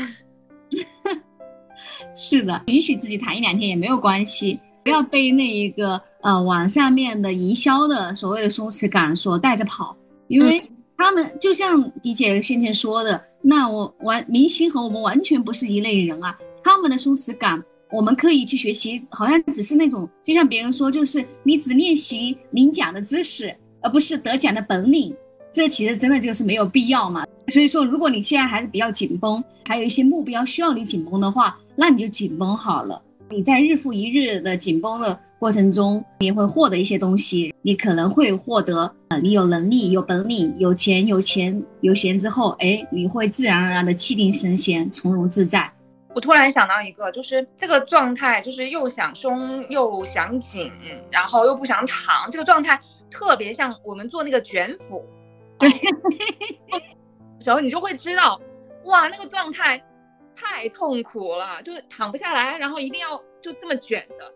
[2.14, 9.96] 是的，允许自己躺一两天也没有关系，不要被那一个呃往上面的营销的所谓的松弛感所带着跑，
[10.26, 10.60] 因为。
[10.98, 16.34] 他们就像迪姐先前说的，那我完明星和我们完全不是一类人啊。
[16.64, 17.62] 他们的松弛感，
[17.92, 25.14] 我们可以去学习，好像只是那种，就像别人说，就是你只练习领奖的知识，而不是得奖的本领。
[25.52, 27.26] 这其实真的就是没有必要嘛。
[27.48, 33.02] 所以说，如果你现在还是比较紧绷，还有一些目标需要你紧绷的话，那你就紧绷好了。
[33.28, 37.54] 你在日复一日的紧绷的过程中，你会获得一些东西。
[37.62, 45.70] 你可能会获得，呃，你有能力、有本领、有钱、有钱、有闲之后，哎，你会自然而然的气定神闲、从容自在。
[46.14, 50.72] 我突然想到一个，就是这个状态，就是又想松又想紧，
[51.10, 52.80] 然后又不想躺，这个状态
[53.10, 55.04] 特别像我们做那个卷腹，
[55.58, 55.70] 对，
[57.40, 58.40] 时候你就会知道，
[58.84, 59.82] 哇，那个状态。
[60.38, 64.30] 太痛苦了，就是躺不下来，然后一定要就这么卷着。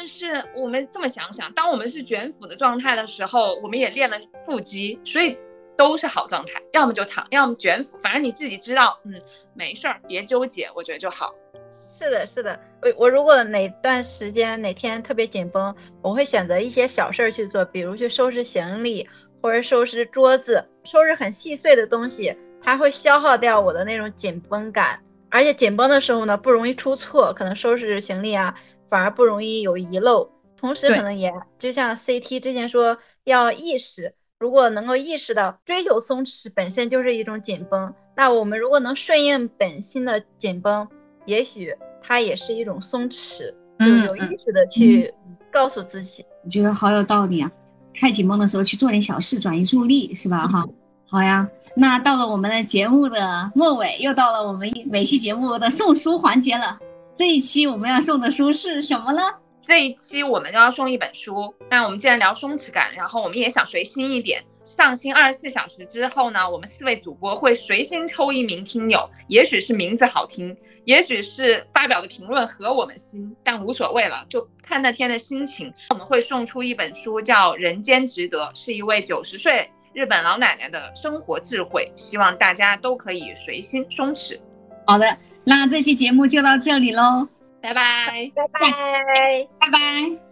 [0.00, 5.36] 但是我们这么想想，当我们是卷腹的状态的时候，我们也练了腹肌，所以
[5.76, 6.54] 都是好状态。
[6.72, 9.20] 要么就躺，要么卷腹，反正你自己知道，嗯，
[9.52, 11.34] 没事儿，别纠结，我觉得就好。
[11.70, 19.06] 是的，是的，我我如果哪段时间哪天特别紧绷，我会选择一些小事儿去做，比如去收拾行李，
[19.42, 24.98] 或者收拾桌子，收拾很细碎的东西，它会消耗掉我的那种紧绷感。
[25.28, 28.54] 而且紧绷的时候呢，不容易出错，可能收拾行李啊，
[28.90, 30.30] 反而不容易有遗漏。
[30.58, 40.86] 同时，可能也就像 CT 之前说，要意识，如果能够意识到追求松弛本身就是一种紧绷，那我们如果能顺应本心的紧绷，
[41.24, 45.10] 也许它也是一种松弛，就有意识的去
[45.50, 46.26] 告诉自己。
[46.44, 47.50] 我觉得好有道理啊！
[47.94, 50.46] 太紧绷的时候去做点小事，转移注意力，是吧？
[50.46, 50.66] 哈。
[51.08, 56.78] 好呀，那到了我们的节目的末尾，又到了我们每期节目的送书环节了。
[57.20, 59.20] 这一期我们要送的书是什么呢？
[59.66, 61.54] 这一期我们就要送一本书。
[61.68, 64.42] 那我们既然聊松弛感，然后我们也想随心一点。
[64.64, 70.56] 上新二十四小时之后呢，我们四位主播会随心抽一名听友，也许是名字好听，
[70.86, 75.70] 也许是发表的评论合我们心，但无所谓了，就看那天的心情。
[75.90, 84.40] 我们会送出一本书，叫《人间值得》，是一位九十岁日本老奶奶的生活智慧，希望大家都可以随心松弛。
[84.86, 85.18] 好的，
[85.50, 87.26] 那这期节目就到这里喽，
[87.60, 90.29] 拜拜，拜拜，拜拜。